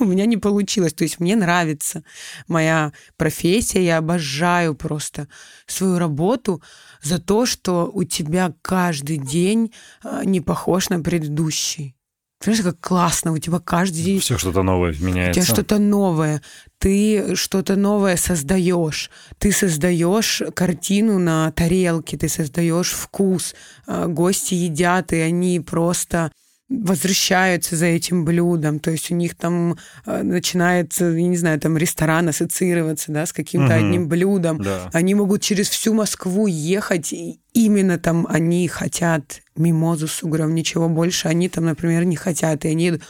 [0.00, 0.92] У меня не получилось.
[0.92, 2.02] То есть мне нравится
[2.48, 5.28] моя профессия, я обожаю просто
[5.66, 6.62] свою работу
[7.00, 9.72] за то, что у тебя каждый день
[10.02, 11.94] а, не похож на предыдущий.
[12.40, 14.18] Понимаешь, как классно, у тебя каждый день...
[14.18, 15.40] Все что-то новое меняется.
[15.40, 16.42] У тебя что-то новое.
[16.78, 19.10] Ты что-то новое создаешь.
[19.38, 23.54] Ты создаешь картину на тарелке, ты создаешь вкус.
[23.86, 26.32] А, гости едят, и они просто
[26.70, 31.76] возвращаются за этим блюдом, то есть у них там э, начинается, я не знаю, там
[31.76, 33.84] ресторан ассоциироваться, да, с каким-то угу.
[33.84, 34.62] одним блюдом.
[34.62, 34.88] Да.
[34.92, 40.88] Они могут через всю Москву ехать, и именно там они хотят мимозу с угром, ничего
[40.88, 43.00] больше они там, например, не хотят, и они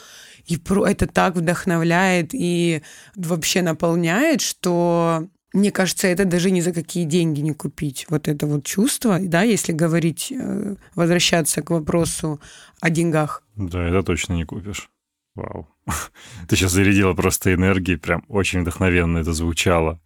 [0.46, 2.82] и это так вдохновляет и
[3.14, 8.06] вообще наполняет, что мне кажется, это даже ни за какие деньги не купить.
[8.08, 12.40] Вот это вот чувство, да, если говорить, э, возвращаться к вопросу
[12.80, 13.42] о деньгах.
[13.56, 14.88] Да, это точно не купишь.
[15.34, 15.68] Вау.
[16.48, 20.00] Ты сейчас зарядила просто энергией, прям очень вдохновенно это звучало.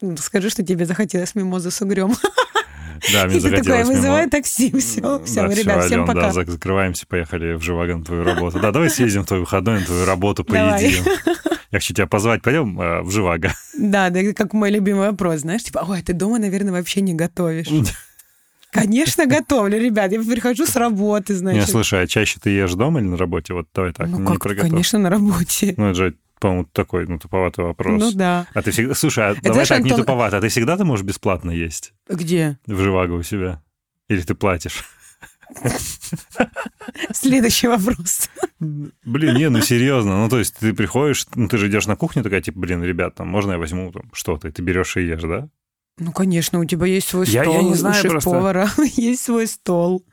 [0.00, 2.14] Ну, скажи, что тебе захотелось мимозу с угрём.
[3.12, 3.66] Да, мне захотелось.
[3.66, 6.32] такое, вызывай такси, все, все, ребят, всем пока.
[6.32, 8.58] Да, закрываемся, поехали в Живаго на твою работу.
[8.58, 11.04] Да, давай съездим в твой выходной, на твою работу, поедим.
[11.70, 13.52] Я хочу тебя позвать, пойдем э, в Живаго.
[13.78, 17.68] Да, да, как мой любимый вопрос, знаешь, типа, ой, ты дома, наверное, вообще не готовишь.
[18.70, 20.12] Конечно, готовлю, ребят.
[20.12, 21.66] Я прихожу с работы, значит.
[21.66, 23.54] Не, слушай, а чаще ты ешь дома или на работе?
[23.54, 24.08] Вот давай так.
[24.08, 25.74] Ну, как, конечно, на работе.
[25.76, 28.00] Ну, это же по-моему, такой, ну, туповатый вопрос.
[28.00, 28.46] Ну, да.
[28.52, 28.94] А ты всегда...
[28.94, 29.90] Слушай, а это давай так, Антон...
[29.90, 30.36] не туповато.
[30.36, 31.94] А ты всегда ты можешь бесплатно есть?
[32.08, 32.58] Где?
[32.66, 33.62] В Живаго у себя.
[34.08, 34.84] Или ты платишь?
[37.12, 38.30] Следующий вопрос.
[38.58, 40.22] Блин, не, ну серьезно.
[40.22, 43.14] Ну, то есть ты приходишь, ну, ты же идешь на кухню, такая, типа, блин, ребят,
[43.14, 44.48] там, можно я возьму там что-то?
[44.48, 45.48] И ты берешь и ешь, да?
[45.98, 47.54] Ну, конечно, у тебя есть свой я, стол.
[47.54, 50.04] Я не знаю у шеф-повара есть свой стол.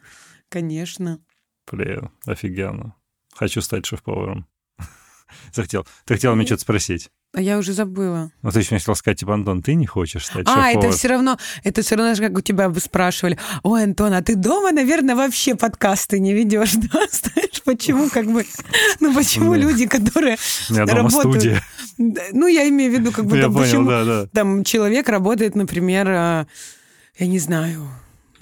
[0.49, 1.19] Конечно.
[1.69, 2.95] Блин, офигенно.
[3.35, 4.47] Хочу стать шеф-поваром.
[5.53, 5.85] Захотел.
[6.05, 7.09] Ты хотела мне что-то спросить.
[7.35, 8.31] А я уже забыла.
[8.43, 11.07] Ну, ты еще мне хотел сказать, типа, Антон, ты не хочешь стать А, это все
[11.07, 15.15] равно, это все равно, как у тебя бы спрашивали, ой, Антон, а ты дома, наверное,
[15.15, 16.99] вообще подкасты не ведешь, да?
[17.11, 18.45] Знаешь, почему, как бы,
[18.99, 20.37] ну, почему люди, которые
[20.69, 21.63] работают...
[21.97, 26.47] Ну, я имею в виду, как бы, почему там человек работает, например, а,
[27.17, 27.87] я не знаю,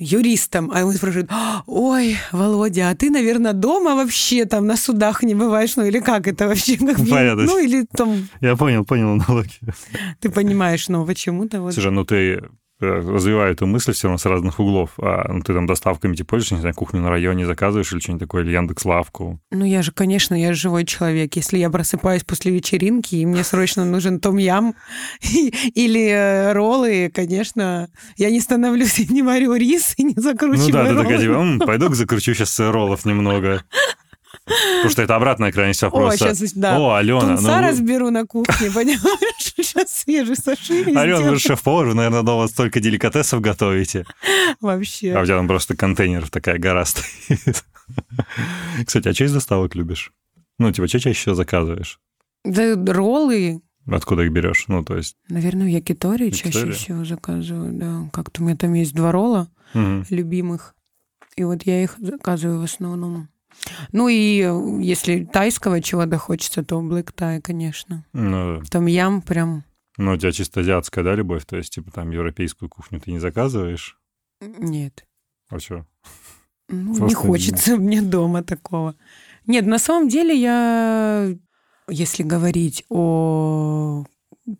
[0.01, 1.29] юристом, а он спрашивает,
[1.67, 6.27] ой, Володя, а ты, наверное, дома вообще там на судах не бываешь, ну или как
[6.27, 6.77] это вообще?
[6.77, 7.43] Как Понятно.
[7.43, 8.27] Ну или там...
[8.41, 9.73] Я понял, понял аналогию.
[10.19, 11.73] Ты понимаешь, но почему-то вот...
[11.73, 12.41] Слушай, ну ты
[12.81, 14.91] развиваю эту мысль все равно с разных углов.
[14.97, 18.21] А ну, ты там доставками типа пользуешься, не знаю, кухню на районе заказываешь или что-нибудь
[18.21, 19.39] такое, или Яндекс Лавку?
[19.51, 21.35] Ну, я же, конечно, я же живой человек.
[21.35, 24.75] Если я просыпаюсь после вечеринки, и мне срочно нужен том-ям
[25.21, 30.89] или э, роллы, конечно, я не становлюсь, не варю рис и не закручиваю Ну да,
[30.89, 33.63] ты такая, типа, пойду закручу сейчас роллов немного.
[34.75, 36.25] Потому что это обратная крайность вопроса.
[36.25, 36.77] О, сейчас, да.
[36.77, 37.21] О, Алена.
[37.21, 37.67] Тунца ну...
[37.67, 39.53] разберу на кухне, понимаешь?
[39.55, 44.05] Сейчас свежий сашими Алена, вы шеф-повар, вы, наверное, дома столько деликатесов готовите.
[44.59, 45.13] Вообще.
[45.13, 47.63] А у тебя там просто контейнеров такая гора стоит.
[48.85, 50.11] Кстати, а что из доставок любишь?
[50.59, 51.99] Ну, типа, что чаще всего заказываешь?
[52.43, 53.61] Да, роллы.
[53.87, 54.65] Откуда их берешь?
[54.67, 55.15] Ну, то есть...
[55.27, 58.09] Наверное, в Якитории чаще всего заказываю, да.
[58.13, 60.05] Как-то у меня там есть два ролла угу.
[60.09, 60.75] любимых.
[61.35, 63.29] И вот я их заказываю в основном.
[63.91, 68.05] Ну и э, если тайского чего-то хочется, то блэк тай, конечно.
[68.13, 69.63] Ну, там ям прям...
[69.97, 71.45] Ну, у тебя чисто азиатская, да, любовь?
[71.45, 73.97] То есть, типа, там европейскую кухню ты не заказываешь?
[74.41, 75.05] Нет.
[75.49, 75.85] А что?
[76.69, 78.95] Ну, не хочется мне дома такого.
[79.45, 81.35] Нет, на самом деле я,
[81.89, 84.05] если говорить о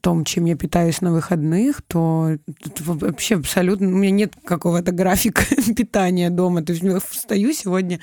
[0.02, 2.38] том, чем я питаюсь на выходных, то
[2.80, 5.44] вообще абсолютно у меня нет какого-то графика
[5.76, 6.64] питания дома.
[6.64, 8.00] То есть я встаю сегодня,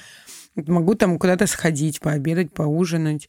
[0.66, 3.28] Могу там куда-то сходить, пообедать, поужинать.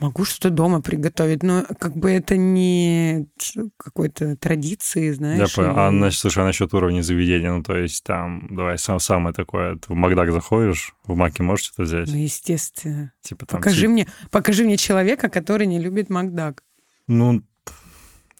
[0.00, 3.28] Могу что-то дома приготовить, но как бы это не
[3.76, 5.38] какой-то традиции, знаешь.
[5.38, 5.78] Я понял.
[5.78, 9.78] А, значит, слушай, а насчет уровня заведения, ну, то есть там, давай, сам, самое такое,
[9.86, 12.08] в Макдак заходишь, в Маке можешь что-то взять?
[12.08, 13.12] Ну, естественно.
[13.20, 13.60] Типа там...
[13.60, 16.64] Покажи, мне, покажи мне человека, который не любит Макдак.
[17.06, 17.42] Ну,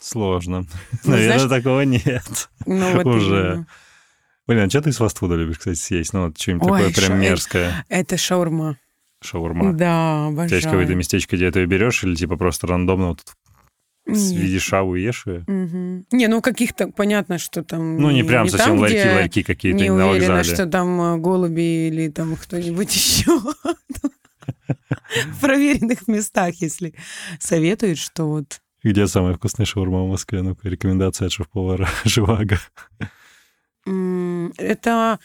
[0.01, 0.67] сложно.
[1.05, 2.49] Ну, Наверное, знаешь, такого нет.
[2.67, 3.37] Ну, вот Уже.
[3.37, 3.67] Именно.
[4.47, 6.13] Блин, а что ты из фастфуда любишь, кстати, съесть?
[6.13, 7.85] Ну, вот что-нибудь такое прям мерзкое.
[7.89, 8.79] Это шаурма.
[9.23, 9.73] Шаурма.
[9.73, 10.47] Да, обожаю.
[10.47, 13.25] У тебя есть какое-то местечко, где ты ее берешь, или типа просто рандомно вот
[14.05, 15.45] В виде шаву и еши?
[15.47, 16.07] Угу.
[16.17, 17.99] Не, ну каких-то, понятно, что там...
[17.99, 20.57] Ну, не прям совсем ларьки-ларьки какие-то не на уверена, вокзале.
[20.57, 23.39] что там э, голуби или там кто-нибудь еще
[25.31, 26.95] в проверенных местах, если
[27.39, 28.61] советуют, что вот...
[28.83, 30.43] Где самая вкусная шаурма в Москве?
[30.43, 32.59] Ну-ка, рекомендация от шеф-повара Живаго.
[34.63, 35.19] Это,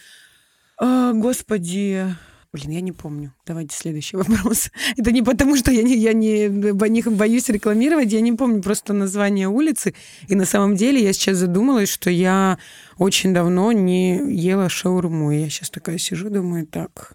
[0.77, 2.15] а, господи,
[2.53, 3.33] блин, я не помню.
[3.45, 4.71] Давайте следующий вопрос.
[4.97, 8.93] Это не потому, что я не, я не не боюсь рекламировать, я не помню просто
[8.93, 9.93] название улицы.
[10.27, 12.57] И на самом деле я сейчас задумалась, что я
[12.97, 15.31] очень давно не ела шаурму.
[15.31, 17.13] Я сейчас такая сижу, думаю, так,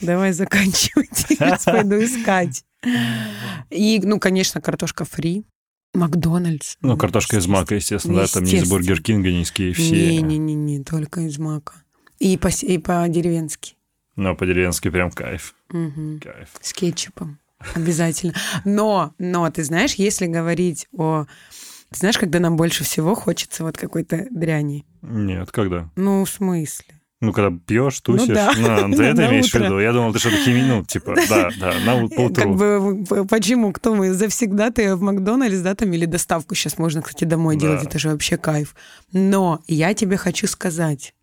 [0.00, 1.38] давай заканчивать.
[1.64, 2.64] Пойду искать.
[3.70, 5.44] И, ну, конечно, картошка фри.
[5.96, 6.76] Макдональдс.
[6.82, 8.68] Ну, картошка из мака, естественно, да, там не из.
[8.68, 10.20] Бургер Кинга, не из KFC.
[10.20, 11.74] Не-не-не, только из мака.
[12.18, 13.74] И по, и по-деревенски.
[14.14, 15.54] Но по-деревенски прям кайф.
[15.70, 16.20] Мгм.
[16.20, 16.48] Кайф.
[16.60, 17.38] С кетчупом.
[17.74, 18.34] Обязательно.
[18.64, 21.26] Но, но, ты знаешь, если говорить о...
[21.90, 24.84] Ты знаешь, когда нам больше всего хочется вот какой-то дряни?
[25.02, 25.90] Нет, когда?
[25.96, 26.95] Ну, в смысле?
[27.22, 28.28] Ну, когда пьешь, тусишь.
[28.34, 28.52] да.
[28.56, 29.64] Ну, ты На это имеешь в утро.
[29.64, 29.78] виду?
[29.80, 32.54] Я думал, ты что-то химия, ну, типа, да, да, на ут- по Как утру.
[32.54, 33.72] бы, п- почему?
[33.72, 34.12] Кто мы?
[34.12, 37.60] Завсегда ты в Макдональдс, да, там, или доставку сейчас можно, кстати, домой Да.
[37.62, 38.74] делать, это же вообще кайф.
[39.12, 41.14] Но я тебе хочу сказать,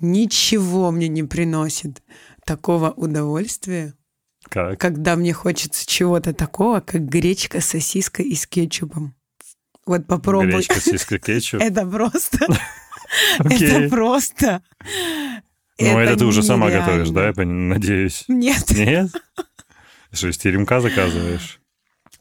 [0.00, 2.02] ничего мне не приносит
[2.44, 3.94] такого удовольствия,
[4.48, 4.78] Как?
[4.80, 9.14] когда мне хочется чего-то такого, как гречка с сосиской и с кетчупом.
[9.86, 10.46] Вот попробуй.
[10.50, 11.60] Гречка, сиска, кетчуп.
[11.60, 12.38] Это просто...
[13.38, 14.62] Это просто...
[15.78, 18.24] Ну, это ты уже сама готовишь, да, я надеюсь?
[18.28, 18.70] Нет.
[18.70, 19.10] Нет?
[20.12, 21.60] Что, из теремка заказываешь?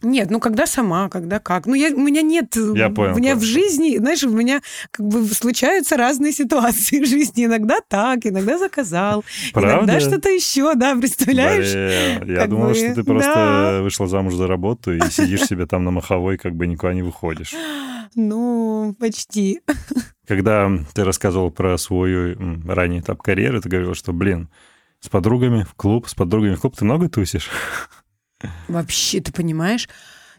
[0.03, 1.65] Нет, ну когда сама, когда как.
[1.65, 2.55] Ну, я, у меня нет...
[2.75, 3.51] Я понял, У меня в понял.
[3.51, 7.45] жизни, знаешь, у меня как бы случаются разные ситуации в жизни.
[7.45, 9.23] Иногда так, иногда заказал.
[9.53, 9.93] Правда?
[9.93, 11.71] Иногда что-то еще, да, представляешь?
[11.71, 13.81] Блин, я Как думал, бы, что ты просто да.
[13.81, 17.53] вышла замуж за работу и сидишь себе там на маховой, как бы никуда не выходишь.
[18.15, 19.61] Ну, почти.
[20.27, 24.49] Когда ты рассказывал про свой ранний этап карьеры, ты говорил, что, блин,
[25.01, 27.49] с подругами в клуб, с подругами в клуб, ты много тусишь?
[28.67, 29.89] Вообще, ты понимаешь,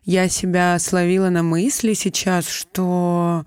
[0.05, 3.45] я себя словила на мысли сейчас, что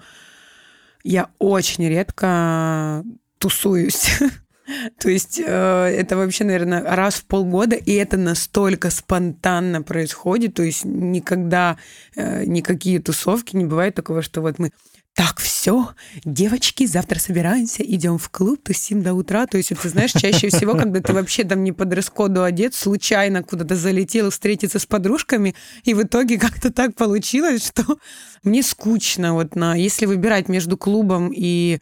[1.03, 3.03] я очень редко
[3.37, 4.19] тусуюсь.
[4.99, 10.55] То есть э, это вообще, наверное, раз в полгода, и это настолько спонтанно происходит.
[10.55, 11.77] То есть никогда
[12.15, 14.71] э, никакие тусовки не бывает такого, что вот мы
[15.17, 15.95] так, все,
[16.25, 19.47] девочки, завтра собираемся, идем в клуб, тусим до утра.
[19.47, 23.41] То есть это, знаешь, чаще всего, когда ты вообще там не по дресс-коду одет, случайно
[23.41, 27.97] куда-то залетел встретиться с подружками, и в итоге как-то так получилось, что
[28.43, 29.33] мне скучно.
[29.33, 31.79] Вот на, если выбирать между клубом и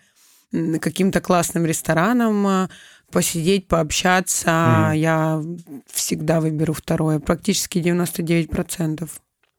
[0.80, 2.70] каким-то классным рестораном, а,
[3.12, 4.92] посидеть, пообщаться, Мгм.
[4.94, 5.44] я
[5.92, 9.10] всегда выберу второе, практически 99%.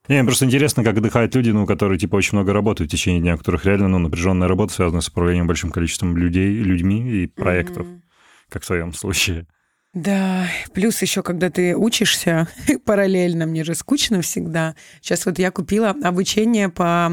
[0.09, 3.35] Не, просто интересно, как отдыхают люди, ну, которые, типа, очень много работают в течение дня,
[3.35, 7.87] у которых реально, ну, напряженная работа, связанная с управлением большим количеством людей, людьми и проектов,
[7.87, 8.03] Мгм.
[8.49, 9.47] как в твоем случае.
[9.95, 12.49] Да, плюс еще, когда ты учишься
[12.85, 14.77] параллельно, мне же скучно всегда.
[15.01, 17.11] Сейчас вот я купила обучение по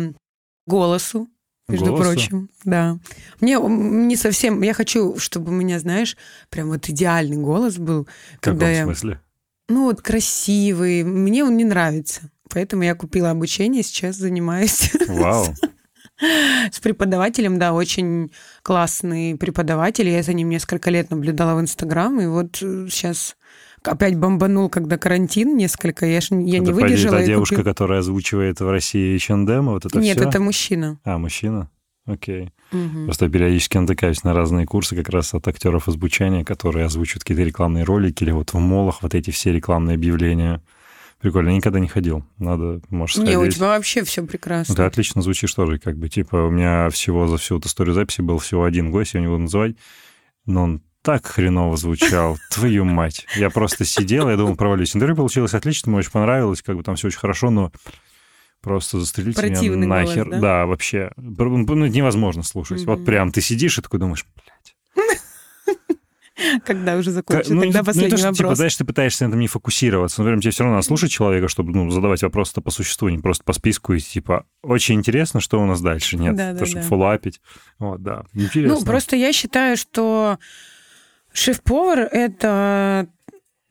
[0.67, 1.29] голосу,
[1.69, 2.03] между Голосу?
[2.03, 2.97] прочим, да.
[3.39, 6.17] Мне не совсем, я хочу, чтобы у меня, знаешь,
[6.49, 8.03] прям вот идеальный голос был,
[8.35, 9.21] В когда каком я, смысле?
[9.69, 12.29] ну вот красивый, мне он не нравится.
[12.49, 15.45] Поэтому я купила обучение, сейчас занимаюсь Вау.
[16.71, 18.31] с преподавателем, да, очень
[18.61, 20.09] классный преподаватель.
[20.09, 23.35] Я за ним несколько лет наблюдала в Инстаграм, и вот сейчас
[23.83, 27.21] опять бомбанул, когда карантин несколько, я, ж, я не Это, идее, выдержала.
[27.21, 27.71] и девушка, купила.
[27.71, 30.29] которая озвучивает в России H&M, вот это Нет, всё?
[30.29, 30.99] это мужчина.
[31.03, 31.69] А, мужчина?
[32.05, 32.51] Окей.
[32.71, 33.05] Мгм.
[33.05, 37.83] Просто периодически натыкаюсь на разные курсы как раз от актеров озвучания, которые озвучивают какие-то рекламные
[37.85, 40.61] ролики или вот в молах вот эти все рекламные объявления.
[41.23, 42.25] Прикольно, я никогда не ходил.
[42.37, 43.55] Надо, может, Не, у сходить.
[43.55, 44.75] тебя вообще все прекрасно.
[44.75, 48.19] Ты отлично звучишь тоже, как бы, типа, у меня всего за всю эту историю записи
[48.21, 49.77] был всего один гость, я его буду называть,
[50.45, 53.25] но он так хреново звучал, твою мать.
[53.37, 54.93] Я просто сидел, я думал, провалюсь.
[54.95, 57.71] Интервью получилось отлично, мне очень понравилось, как бы там все очень хорошо, но
[58.61, 58.97] просто
[59.33, 60.29] Противный меня голос, нахер.
[60.41, 60.65] да?
[60.65, 61.11] вообще.
[61.15, 62.83] Ну, невозможно слушать.
[62.85, 63.05] Вот Мгм.
[63.05, 64.25] прям ты сидишь и такой думаешь.
[66.65, 67.53] Когда уже закончится?
[67.53, 68.37] ну, Тогда ну, последний что, вопрос.
[68.37, 70.21] Типа, знаешь, ты пытаешься на этом не фокусироваться.
[70.21, 73.43] Например, тебе все равно надо слушать человека, чтобы ну, задавать вопросы по существу, не просто
[73.43, 76.17] по списку и типа очень интересно, что у нас дальше.
[76.17, 76.87] Нет, Да, да, то, чтобы да.
[76.87, 77.41] фоллапить.
[77.79, 78.23] Вот, да.
[78.33, 78.79] Интересно.
[78.79, 80.37] Ну, просто я считаю, что
[81.33, 83.07] шеф-повар— это,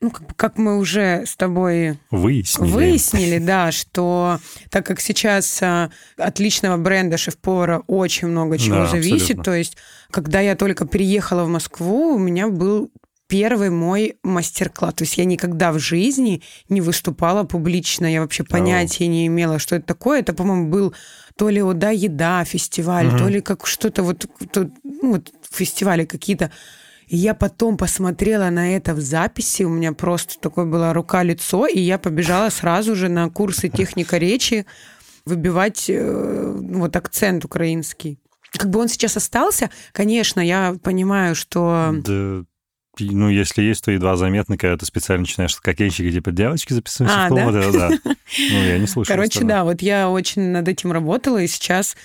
[0.02, 2.70] ну, как, мы уже с тобой Выяснили.
[2.70, 8.86] выяснили, да, что так как сейчас а, от личного бренда шеф-повара очень много чего Да,
[8.86, 9.44] зависит, абсолютно.
[9.44, 9.76] то есть
[10.10, 12.90] когда я только переехала в Москву, у меня был
[13.28, 14.94] первый мой мастер-класс.
[14.94, 18.04] То есть я никогда в жизни не выступала публично.
[18.04, 20.20] Я вообще понятия не имела, что это такое.
[20.20, 20.94] Это, по-моему, был
[21.36, 23.16] то ли «Ода еда» фестиваль, угу.
[23.16, 26.50] то ли как что-то вот, то, ну, вот фестивали какие-то.
[27.08, 31.80] И я потом посмотрела на это в записи, у меня просто такое была рука-лицо, и
[31.80, 34.66] я побежала сразу же на курсы техника речи
[35.24, 38.18] выбивать э, вот акцент украинский.
[38.52, 41.94] Как бы он сейчас остался, конечно, я понимаю, что...
[42.04, 42.44] Да,
[42.98, 47.26] ну, если есть, то едва заметно, когда ты специально начинаешь кокетчики, типа девочки записываемся а,
[47.26, 47.72] в клуб, да?
[47.72, 48.14] да, да.
[48.50, 49.16] Ну, я не слушаю.
[49.16, 51.96] Короче, да, вот я очень над этим работала, и сейчас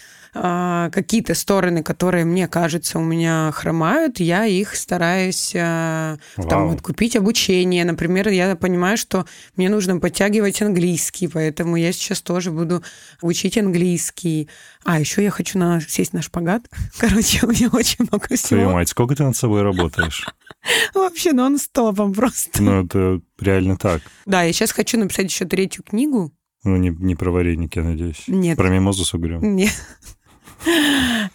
[0.91, 6.17] какие-то стороны, которые мне кажется у меня хромают, я их стараюсь а,
[6.49, 7.85] там вот купить обучение.
[7.85, 9.25] Например, я понимаю, что
[9.55, 12.83] мне нужно подтягивать английский, поэтому я сейчас тоже буду
[13.21, 14.49] учить английский.
[14.83, 16.69] А еще я хочу на, сесть на шпагат.
[16.97, 18.61] Короче, у меня очень много всего.
[18.61, 20.25] Твою мать, сколько ты над собой работаешь?
[20.93, 22.61] Вообще нон-стопом просто.
[22.61, 24.01] Ну, это реально так.
[24.25, 26.31] Да, я сейчас хочу написать еще третью книгу.
[26.63, 28.23] Ну, не, не про вареники, я надеюсь.
[28.27, 28.57] Нет.
[28.57, 29.55] Про мимозу с угрем.
[29.55, 29.73] Нет.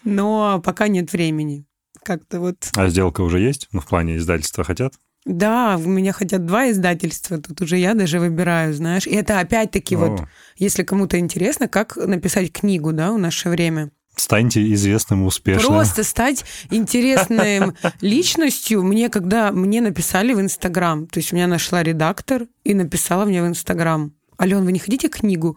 [0.05, 1.65] Но пока нет времени.
[2.03, 2.71] Как-то вот...
[2.77, 3.69] А сделка уже есть?
[3.73, 4.95] Ну, в плане издательства хотят?
[5.25, 9.07] Да, у меня хотят два издательства, тут уже я даже выбираю, знаешь.
[9.07, 9.99] И это опять-таки О.
[9.99, 10.21] вот,
[10.57, 13.91] если кому-то интересно, как написать книгу, да, в наше время.
[14.17, 15.73] Станьте известным и успешным.
[15.73, 18.83] Просто стать интересным личностью.
[18.83, 23.43] Мне когда мне написали в Инстаграм, то есть у меня нашла редактор и написала мне
[23.43, 25.57] в Инстаграм, Ален, вы не хотите книгу?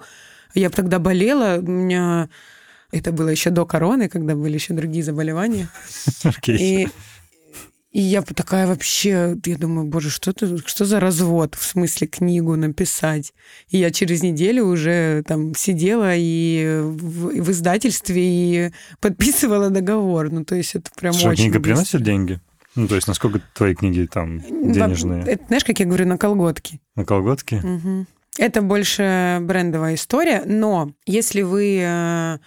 [0.53, 2.29] Я тогда болела, у меня
[2.91, 5.69] это было еще до короны, когда были еще другие заболевания.
[6.25, 6.57] Okay.
[6.57, 6.87] И,
[7.91, 12.55] и я такая вообще, я думаю, боже, что это, что за развод, в смысле книгу
[12.55, 13.33] написать?
[13.69, 20.31] И я через неделю уже там сидела и в, и в издательстве и подписывала договор.
[20.31, 21.73] Ну, то есть это прям что, очень книга быстро.
[21.73, 22.41] приносит деньги?
[22.75, 25.23] Ну, то есть насколько твои книги там денежные?
[25.23, 26.81] Это, знаешь, как я говорю, на колготки.
[26.95, 27.55] На колготки?
[27.55, 28.05] Угу.
[28.37, 32.37] Это больше брендовая история, но если вы э,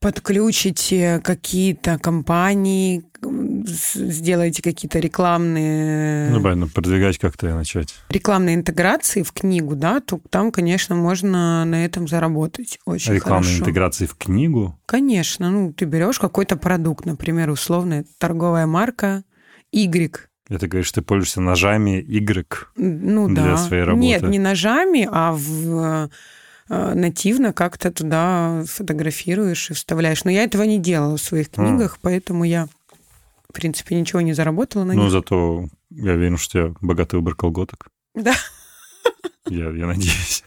[0.00, 6.30] подключите какие-то компании, сделаете какие-то рекламные...
[6.30, 7.94] Ну, правильно, продвигать как-то и начать.
[8.08, 13.62] Рекламные интеграции в книгу, да, то там, конечно, можно на этом заработать очень Рекламные хорошо.
[13.62, 14.78] интеграции в книгу?
[14.86, 15.50] Конечно.
[15.50, 19.24] Ну, ты берешь какой-то продукт, например, условная торговая марка
[19.72, 20.12] Y.
[20.48, 23.56] Это говоришь, ты пользуешься ножами Y ну, для да.
[23.56, 24.06] своей работы?
[24.06, 26.08] Нет, не ножами, а в Э,
[26.68, 30.24] нативно как-то туда фотографируешь и вставляешь.
[30.24, 31.98] Но я этого не делала в своих книгах, а.
[32.02, 32.68] поэтому я,
[33.48, 35.02] в принципе, ничего не заработала на них.
[35.02, 37.88] Ну, зато я уверен, что у тебя богатый выбор колготок.
[38.14, 38.34] Да.
[39.48, 40.42] Я, я надеюсь.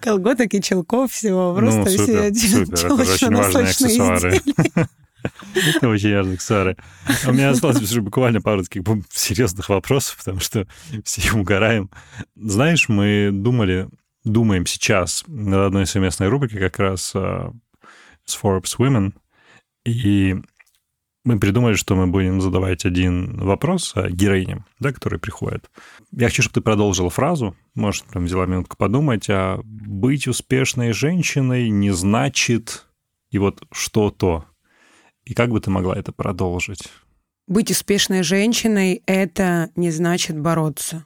[0.00, 1.54] Колготок и челков всего.
[1.54, 2.74] Просто ну, супер, все супер.
[2.74, 4.40] Это же очень важные аксессуары.
[5.82, 6.76] очень важные аксессуары.
[7.26, 10.66] У меня осталось буквально пару таких серьезных вопросов, потому что
[11.04, 11.90] все угораем.
[12.36, 13.88] Знаешь, мы думали,
[14.24, 17.52] думаем сейчас над одной совместной рубрикой как раз uh,
[18.24, 19.14] с Forbes Women,
[19.84, 20.36] и
[21.24, 25.70] мы придумали, что мы будем задавать один вопрос героиням, да, которые приходят.
[26.12, 31.68] Я хочу, чтобы ты продолжила фразу, может, там взяла минутку подумать, а быть успешной женщиной
[31.68, 32.86] не значит
[33.30, 34.46] и вот что-то.
[35.30, 36.90] И как бы ты могла это продолжить?
[37.46, 41.04] Быть успешной женщиной— это не значит бороться.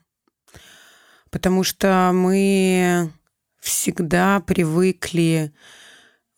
[1.31, 3.13] Потому что мы
[3.61, 5.53] всегда привыкли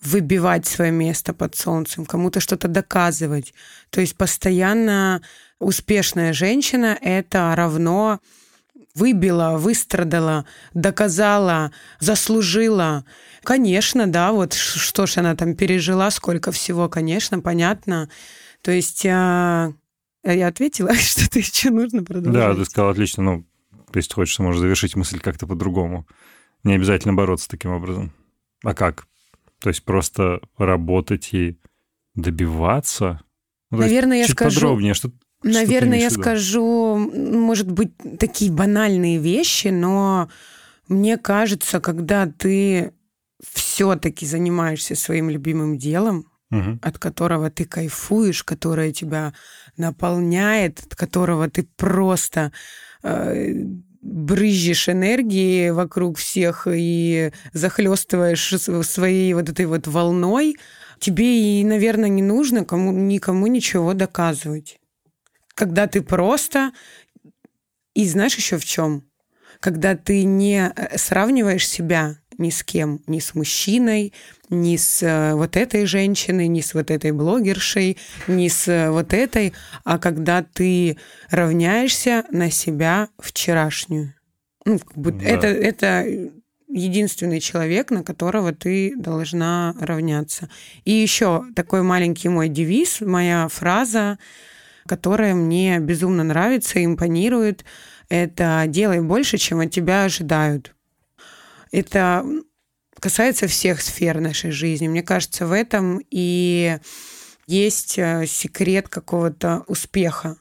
[0.02, 3.54] выбивать свое место под солнцем, кому-то что-то доказывать.
[3.90, 5.22] То есть постоянно
[5.60, 8.18] успешная женщина— это равно
[8.96, 11.70] выбила, выстрадала, доказала,
[12.00, 13.04] заслужила.
[13.42, 18.08] Конечно, да, вот что ж она там пережила, сколько всего, конечно, понятно.
[18.62, 19.72] То есть а,
[20.24, 22.32] я ответила, что-то еще нужно продолжать.
[22.32, 23.22] Да, ты сказала отлично.
[23.22, 23.46] Ну,
[23.94, 26.06] если хочешь, можешь завершить мысль как-то по-другому.
[26.64, 28.12] Не обязательно бороться таким образом.
[28.64, 29.06] А как?
[29.60, 31.58] То есть просто работать и
[32.14, 33.20] добиваться?
[33.70, 34.54] Ну, Наверное, я скажу...
[34.60, 35.10] подробнее, что
[35.42, 40.28] Наверное, я скажу, может быть, такие банальные вещи, но
[40.88, 42.92] мне кажется, когда ты
[43.52, 46.78] все-таки занимаешься своим любимым делом, угу.
[46.82, 49.34] от которого ты кайфуешь, которое тебя
[49.76, 52.52] наполняет, от которого ты просто
[53.02, 53.52] э,
[54.00, 58.54] брызжешь энергии вокруг всех и захлестываешь
[58.86, 60.56] своей вот этой вот волной,
[60.98, 64.78] тебе и, наверное, не нужно кому, никому ничего доказывать
[65.56, 66.70] когда ты просто...
[67.94, 69.04] И знаешь еще в чем?
[69.58, 74.12] Когда ты не э, сравниваешь себя ни с кем, ни с мужчиной,
[74.50, 77.96] ни с э, вот этой женщиной, ни с вот этой блогершей,
[78.28, 80.98] ни с э, вот этой, а когда ты
[81.30, 84.12] равняешься на себя вчерашнюю.
[84.66, 85.24] Ну, как бы да.
[85.24, 86.06] это, это
[86.68, 90.50] единственный человек, на которого ты должна равняться.
[90.84, 94.18] И еще такой маленький мой девиз, моя фраза,
[94.86, 97.64] которая мне безумно нравится, импонирует,
[98.08, 100.74] это «делай больше, чем от тебя ожидают».
[101.72, 102.24] Это
[102.98, 104.88] касается всех сфер нашей жизни.
[104.88, 106.78] Мне кажется, в этом и
[107.46, 110.36] есть э, секрет какого-то успеха.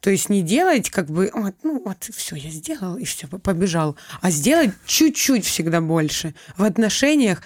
[0.00, 3.96] То есть не делать как бы, вот, ну вот все, я сделал и все, побежал,
[4.20, 6.34] а сделать чуть-чуть всегда больше.
[6.56, 7.42] В отношениях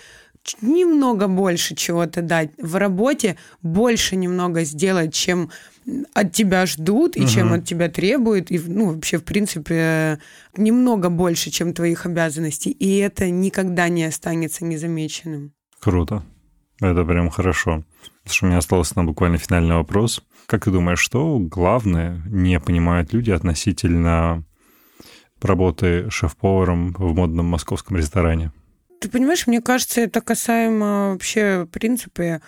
[0.61, 2.51] немного больше чего-то дать.
[2.59, 5.51] В работе больше немного сделать, чем
[6.14, 7.28] от тебя ждут и угу.
[7.28, 8.50] чем от тебя требуют.
[8.50, 10.18] И, ну, вообще, в принципе,
[10.56, 12.70] немного больше, чем твоих обязанностей.
[12.70, 15.52] И это никогда не останется незамеченным.
[15.80, 16.22] Круто.
[16.80, 17.84] Это прям хорошо.
[18.22, 20.22] Потому что у меня остался на буквально финальный вопрос.
[20.46, 24.44] Как ты думаешь, что главное не понимают люди относительно
[25.40, 28.52] работы шеф-поваром в модном московском ресторане?
[29.00, 32.40] Ты понимаешь, мне кажется, это касаемо вообще, в принципе,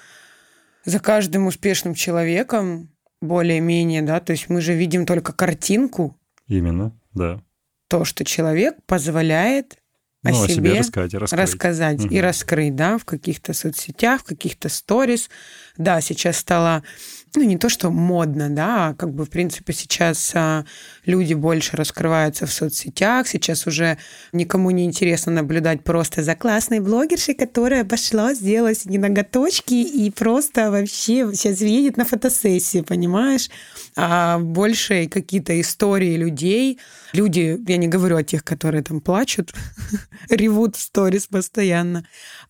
[0.84, 2.93] за каждым успешным человеком
[3.24, 6.16] более-менее, да, то есть мы же видим только картинку.
[6.46, 7.40] Именно, да.
[7.88, 9.78] То, что человек позволяет
[10.24, 12.14] о ну, себе, себе рассказать, и раскрыть, рассказать угу.
[12.14, 15.28] и раскрыть, да, в каких-то соцсетях, в каких-то сторис.
[15.76, 16.82] Да, сейчас стало
[17.36, 20.64] ну, не то, что модно, да, а как бы, в принципе, сейчас а,
[21.04, 23.98] люди больше раскрываются в соцсетях, сейчас уже
[24.32, 30.70] никому не интересно наблюдать просто за классной блогершей, которая пошла, сделала себе ноготочки и просто
[30.70, 33.50] вообще сейчас едет на фотосессии, понимаешь?
[33.96, 36.78] А больше какие-то истории людей,
[37.12, 39.52] люди, я не говорю о тех, которые там плачут,
[40.28, 42.06] ревут в сторис постоянно,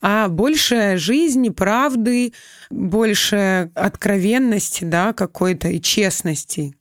[0.06, 2.34] а больше жизни, правды,
[2.68, 6.76] больше откровенности, да, какой-то и честности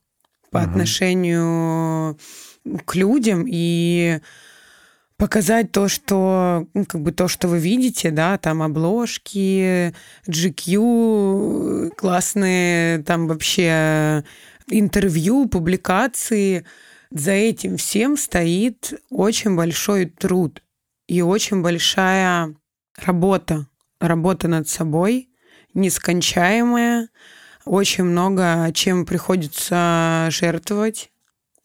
[0.52, 0.66] по угу.
[0.66, 2.20] отношению
[2.84, 4.20] к людям и
[5.16, 9.96] показать то, что, ну, как бы то, что вы видите, да, там обложки,
[10.28, 14.26] GQ, классные там вообще
[14.68, 16.66] интервью, публикации.
[17.10, 20.62] За этим всем стоит очень большой труд
[21.08, 22.54] и очень большая
[23.06, 23.68] работа,
[24.00, 25.30] работа над собой,
[25.74, 27.10] нескончаемая,
[27.66, 31.12] очень много чем приходится жертвовать.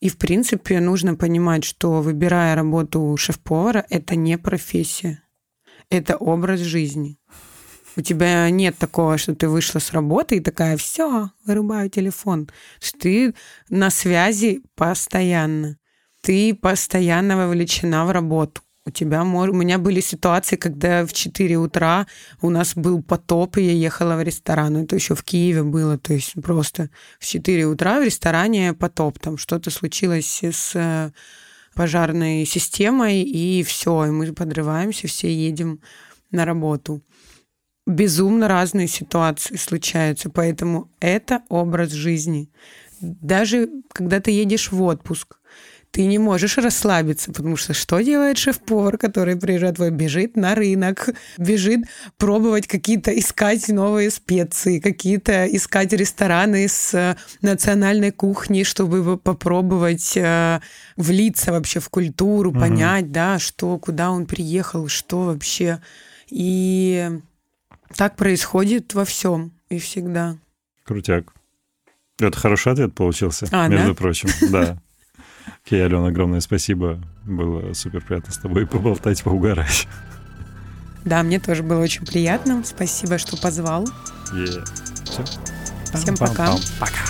[0.01, 5.23] И, в принципе, нужно понимать, что выбирая работу шеф-повара, это не профессия,
[5.91, 7.19] это образ жизни.
[7.97, 12.49] У тебя нет такого, что ты вышла с работы и такая, все, вырубаю телефон.
[13.01, 13.35] Ты
[13.71, 15.79] на связи постоянно.
[16.21, 18.63] Ты постоянно вовлечена в работу.
[18.89, 22.07] У тебя, у меня были ситуации, когда в 4 утра
[22.41, 24.79] у нас был потоп, и я ехала в ресторан.
[24.79, 25.99] Это еще в Киеве было.
[25.99, 26.89] То есть просто
[27.21, 29.19] в 4 утра в ресторане потоп.
[29.19, 31.11] Там что-то случилось с э,
[31.75, 35.81] пожарной системой, и все, и мы подрываемся, все едем
[36.31, 37.03] на работу.
[37.87, 42.51] Безумно разные ситуации случаются, поэтому это образ жизни.
[43.03, 45.39] Даже когда ты едешь в отпуск,
[45.91, 51.09] ты не можешь расслабиться, потому что что делает шеф-повар, который приезжает твой, бежит на рынок,
[51.39, 51.81] бежит
[52.17, 60.61] пробовать какие-то, искать новые специи, какие-то искать рестораны с э, национальной кухней, чтобы попробовать э,
[60.97, 62.61] влиться вообще в культуру, угу.
[62.61, 65.81] понять, да, что, куда он приехал, что вообще.
[66.29, 67.11] И
[67.97, 70.37] так происходит во всем и всегда.
[70.85, 71.33] Крутяк.
[72.19, 73.95] Это хороший ответ получился, а, между да?
[73.95, 74.29] прочим.
[74.51, 74.79] Да.
[75.65, 76.99] Окей, Алена, огромное спасибо.
[77.25, 79.89] Было супер приятно с тобой поболтать, поугарать.
[81.05, 82.63] Да, мне тоже было очень приятно.
[82.65, 83.85] Спасибо, что позвал.
[84.33, 84.65] Yeah.
[85.05, 85.25] Все.
[85.97, 86.57] Всем пока.
[86.79, 87.01] Пока.